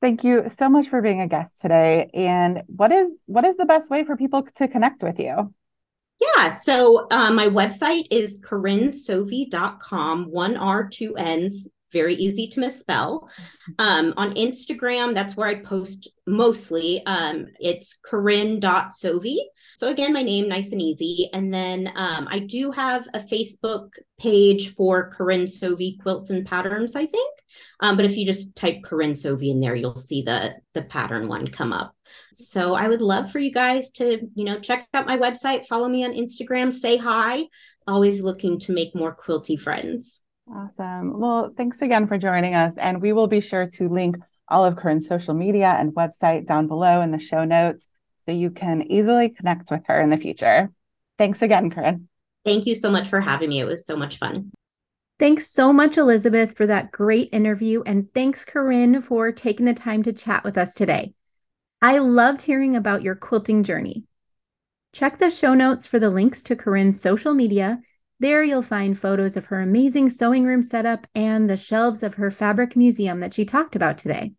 Thank 0.00 0.24
you 0.24 0.48
so 0.48 0.68
much 0.68 0.88
for 0.88 1.00
being 1.00 1.20
a 1.20 1.28
guest 1.28 1.60
today. 1.60 2.10
And 2.12 2.62
what 2.66 2.90
is 2.90 3.08
what 3.26 3.44
is 3.44 3.56
the 3.56 3.64
best 3.64 3.88
way 3.88 4.04
for 4.04 4.16
people 4.16 4.46
to 4.56 4.68
connect 4.68 5.02
with 5.02 5.20
you? 5.20 5.54
Yeah, 6.20 6.48
so 6.48 7.06
uh, 7.10 7.32
my 7.32 7.48
website 7.48 8.06
is 8.10 8.40
corinnesovey.com, 8.40 10.24
one 10.30 10.56
R, 10.56 10.88
two 10.88 11.16
N's, 11.16 11.66
very 11.92 12.14
easy 12.14 12.48
to 12.48 12.60
misspell. 12.60 13.28
Um, 13.78 14.14
on 14.16 14.34
Instagram, 14.34 15.14
that's 15.14 15.36
where 15.36 15.48
I 15.48 15.56
post 15.56 16.08
mostly. 16.26 17.04
Um, 17.06 17.46
it's 17.60 17.96
corinne.sovey. 18.04 19.38
So 19.76 19.88
again, 19.88 20.12
my 20.12 20.22
name, 20.22 20.48
nice 20.48 20.70
and 20.72 20.80
easy. 20.80 21.28
And 21.32 21.52
then 21.52 21.92
um, 21.96 22.28
I 22.30 22.38
do 22.38 22.70
have 22.70 23.06
a 23.14 23.20
Facebook 23.20 23.90
page 24.18 24.74
for 24.74 25.10
Corinne 25.10 25.46
Sovey 25.46 25.98
Quilts 26.00 26.30
and 26.30 26.46
Patterns, 26.46 26.94
I 26.94 27.06
think. 27.06 27.38
Um, 27.80 27.96
but 27.96 28.04
if 28.04 28.16
you 28.16 28.24
just 28.24 28.54
type 28.54 28.82
Corinne 28.84 29.14
Sovey 29.14 29.50
in 29.50 29.60
there, 29.60 29.74
you'll 29.74 29.98
see 29.98 30.22
the, 30.22 30.54
the 30.74 30.82
pattern 30.82 31.28
one 31.28 31.48
come 31.48 31.72
up. 31.72 31.94
So 32.32 32.74
I 32.74 32.88
would 32.88 33.02
love 33.02 33.30
for 33.32 33.38
you 33.38 33.52
guys 33.52 33.90
to, 33.90 34.28
you 34.34 34.44
know, 34.44 34.60
check 34.60 34.86
out 34.94 35.06
my 35.06 35.18
website, 35.18 35.66
follow 35.66 35.88
me 35.88 36.04
on 36.04 36.12
Instagram, 36.12 36.72
say 36.72 36.96
hi. 36.96 37.44
Always 37.86 38.20
looking 38.20 38.60
to 38.60 38.72
make 38.72 38.94
more 38.94 39.16
quilty 39.16 39.58
friends. 39.58 40.22
Awesome. 40.50 41.18
Well, 41.18 41.52
thanks 41.56 41.80
again 41.82 42.06
for 42.06 42.18
joining 42.18 42.54
us. 42.54 42.74
And 42.76 43.00
we 43.00 43.12
will 43.12 43.28
be 43.28 43.40
sure 43.40 43.66
to 43.66 43.88
link 43.88 44.16
all 44.48 44.64
of 44.64 44.76
Corinne's 44.76 45.08
social 45.08 45.34
media 45.34 45.74
and 45.78 45.94
website 45.94 46.46
down 46.46 46.66
below 46.66 47.00
in 47.00 47.10
the 47.10 47.18
show 47.18 47.44
notes 47.44 47.86
so 48.26 48.32
you 48.32 48.50
can 48.50 48.82
easily 48.82 49.30
connect 49.30 49.70
with 49.70 49.82
her 49.86 50.00
in 50.00 50.10
the 50.10 50.16
future. 50.16 50.70
Thanks 51.18 51.42
again, 51.42 51.70
Corinne. 51.70 52.08
Thank 52.44 52.66
you 52.66 52.74
so 52.74 52.90
much 52.90 53.08
for 53.08 53.20
having 53.20 53.50
me. 53.50 53.60
It 53.60 53.66
was 53.66 53.86
so 53.86 53.96
much 53.96 54.18
fun. 54.18 54.50
Thanks 55.18 55.48
so 55.48 55.72
much, 55.72 55.96
Elizabeth, 55.96 56.56
for 56.56 56.66
that 56.66 56.90
great 56.90 57.28
interview. 57.32 57.82
And 57.86 58.12
thanks, 58.12 58.44
Corinne, 58.44 59.02
for 59.02 59.30
taking 59.30 59.66
the 59.66 59.74
time 59.74 60.02
to 60.02 60.12
chat 60.12 60.42
with 60.42 60.58
us 60.58 60.74
today. 60.74 61.14
I 61.80 61.98
loved 61.98 62.42
hearing 62.42 62.74
about 62.74 63.02
your 63.02 63.14
quilting 63.14 63.62
journey. 63.62 64.04
Check 64.92 65.18
the 65.18 65.30
show 65.30 65.54
notes 65.54 65.86
for 65.86 65.98
the 65.98 66.10
links 66.10 66.42
to 66.44 66.56
Corinne's 66.56 67.00
social 67.00 67.34
media. 67.34 67.80
There 68.22 68.44
you'll 68.44 68.62
find 68.62 68.96
photos 68.96 69.36
of 69.36 69.46
her 69.46 69.60
amazing 69.60 70.08
sewing 70.08 70.44
room 70.44 70.62
setup 70.62 71.08
and 71.12 71.50
the 71.50 71.56
shelves 71.56 72.04
of 72.04 72.14
her 72.14 72.30
fabric 72.30 72.76
museum 72.76 73.18
that 73.18 73.34
she 73.34 73.44
talked 73.44 73.74
about 73.74 73.98
today. 73.98 74.34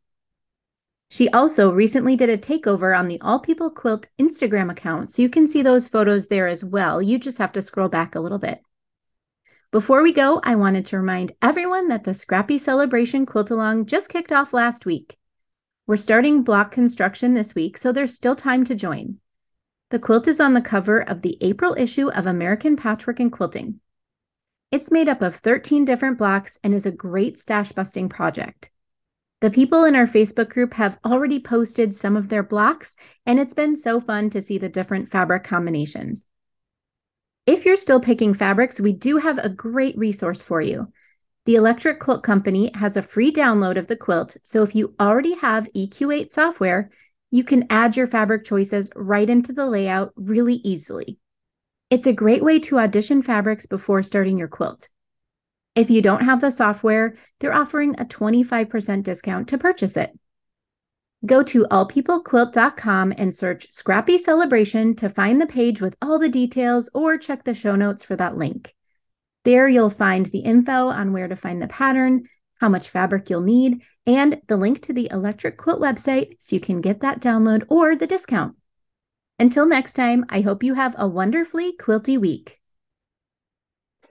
She 1.10 1.28
also 1.28 1.70
recently 1.70 2.16
did 2.16 2.30
a 2.30 2.38
takeover 2.38 2.98
on 2.98 3.10
the 3.10 3.20
All 3.20 3.42
People 3.42 3.70
Quilt 3.70 4.08
Instagram 4.18 4.72
account, 4.72 5.12
so 5.12 5.22
you 5.22 5.28
can 5.28 5.50
see 5.50 5.62
those 5.62 5.90
photos 5.90 6.30
there 6.30 6.48
as 6.48 6.64
well. 6.64 7.02
You 7.02 7.20
just 7.20 7.40
have 7.40 7.52
to 7.52 7.62
scroll 7.62 7.90
back 7.90 8.16
a 8.16 8.22
little 8.22 8.38
bit. 8.38 8.62
Before 9.70 10.02
we 10.02 10.14
go, 10.14 10.40
I 10.46 10.56
wanted 10.56 10.86
to 10.86 10.98
remind 10.98 11.34
everyone 11.42 11.90
that 11.90 12.06
the 12.06 12.14
Scrappy 12.14 12.58
Celebration 12.58 13.26
Quilt 13.26 13.52
Along 13.52 13.86
just 13.86 14.08
kicked 14.08 14.32
off 14.32 14.54
last 14.54 14.86
week. 14.86 15.18
We're 15.88 15.98
starting 15.98 16.44
block 16.44 16.72
construction 16.72 17.34
this 17.34 17.54
week, 17.54 17.78
so 17.78 17.92
there's 17.92 18.16
still 18.16 18.38
time 18.38 18.64
to 18.64 18.76
join. 18.76 19.18
The 19.94 20.00
quilt 20.00 20.28
is 20.28 20.40
on 20.40 20.56
the 20.56 20.60
cover 20.60 20.98
of 20.98 21.22
the 21.22 21.38
April 21.40 21.76
issue 21.78 22.10
of 22.10 22.26
American 22.26 22.76
Patchwork 22.76 23.20
and 23.20 23.32
Quilting. 23.32 23.80
It's 24.72 24.90
made 24.90 25.08
up 25.08 25.22
of 25.22 25.36
13 25.36 25.86
different 25.86 26.18
blocks 26.18 26.58
and 26.64 26.74
is 26.74 26.88
a 26.88 26.92
great 26.92 27.40
stash 27.40 27.74
busting 27.74 28.10
project. 28.10 28.72
The 29.42 29.52
people 29.52 29.84
in 29.84 29.94
our 29.94 30.08
Facebook 30.08 30.50
group 30.50 30.74
have 30.74 30.98
already 31.06 31.40
posted 31.40 31.94
some 31.94 32.18
of 32.18 32.30
their 32.30 32.42
blocks, 32.42 32.96
and 33.28 33.40
it's 33.40 33.54
been 33.54 33.78
so 33.78 34.02
fun 34.02 34.32
to 34.32 34.42
see 34.42 34.58
the 34.58 34.68
different 34.68 35.12
fabric 35.12 35.44
combinations. 35.44 36.26
If 37.46 37.64
you're 37.64 37.78
still 37.78 38.00
picking 38.00 38.34
fabrics, 38.34 38.80
we 38.80 38.94
do 38.94 39.18
have 39.18 39.38
a 39.38 39.48
great 39.48 39.96
resource 39.96 40.42
for 40.42 40.60
you. 40.60 40.92
The 41.46 41.54
Electric 41.54 42.00
Quilt 42.00 42.24
Company 42.24 42.72
has 42.74 42.98
a 42.98 43.04
free 43.04 43.32
download 43.32 43.78
of 43.78 43.86
the 43.86 43.96
quilt, 43.96 44.38
so 44.42 44.64
if 44.64 44.74
you 44.74 44.96
already 45.00 45.36
have 45.36 45.70
EQ8 45.76 46.32
software, 46.32 46.90
you 47.34 47.44
can 47.44 47.66
add 47.72 47.98
your 47.98 48.06
fabric 48.06 48.44
choices 48.44 48.92
right 48.96 49.28
into 49.28 49.52
the 49.52 49.66
layout 49.66 50.14
really 50.16 50.58
easily. 50.58 51.18
It's 51.90 52.06
a 52.06 52.14
great 52.14 52.44
way 52.44 52.60
to 52.60 52.78
audition 52.78 53.24
fabrics 53.24 53.66
before 53.66 54.04
starting 54.04 54.38
your 54.38 54.48
quilt. 54.48 54.88
If 55.74 55.90
you 55.90 56.04
don't 56.04 56.26
have 56.26 56.42
the 56.42 56.52
software, 56.52 57.16
they're 57.40 57.56
offering 57.56 58.00
a 58.00 58.06
25% 58.06 59.02
discount 59.02 59.48
to 59.48 59.58
purchase 59.58 59.98
it. 59.98 60.12
Go 61.26 61.42
to 61.42 61.66
allpeoplequilt.com 61.72 63.16
and 63.18 63.36
search 63.36 63.72
Scrappy 63.72 64.20
Celebration 64.20 64.96
to 64.98 65.10
find 65.10 65.42
the 65.42 65.48
page 65.48 65.82
with 65.82 65.96
all 66.04 66.20
the 66.20 66.30
details 66.30 66.88
or 66.94 67.18
check 67.18 67.46
the 67.46 67.56
show 67.56 67.76
notes 67.76 68.04
for 68.04 68.16
that 68.16 68.38
link. 68.38 68.76
There 69.44 69.68
you'll 69.68 69.90
find 69.90 70.28
the 70.28 70.42
info 70.42 70.90
on 70.90 71.14
where 71.14 71.28
to 71.28 71.36
find 71.36 71.60
the 71.60 71.68
pattern, 71.68 72.30
how 72.64 72.70
much 72.70 72.88
fabric 72.88 73.30
you'll 73.30 73.42
need, 73.42 73.82
and 74.08 74.40
the 74.48 74.56
link 74.56 74.82
to 74.82 74.94
the 74.94 75.10
electric 75.12 75.58
quilt 75.58 75.82
website 75.82 76.38
so 76.40 76.56
you 76.56 76.62
can 76.62 76.80
get 76.80 77.02
that 77.02 77.20
download 77.20 77.66
or 77.68 77.94
the 77.94 78.08
discount. 78.08 78.56
Until 79.38 79.66
next 79.66 79.96
time, 79.96 80.24
I 80.30 80.40
hope 80.40 80.64
you 80.64 80.76
have 80.76 80.96
a 80.98 81.06
wonderfully 81.06 81.74
quilty 81.78 82.18
week. 82.18 82.62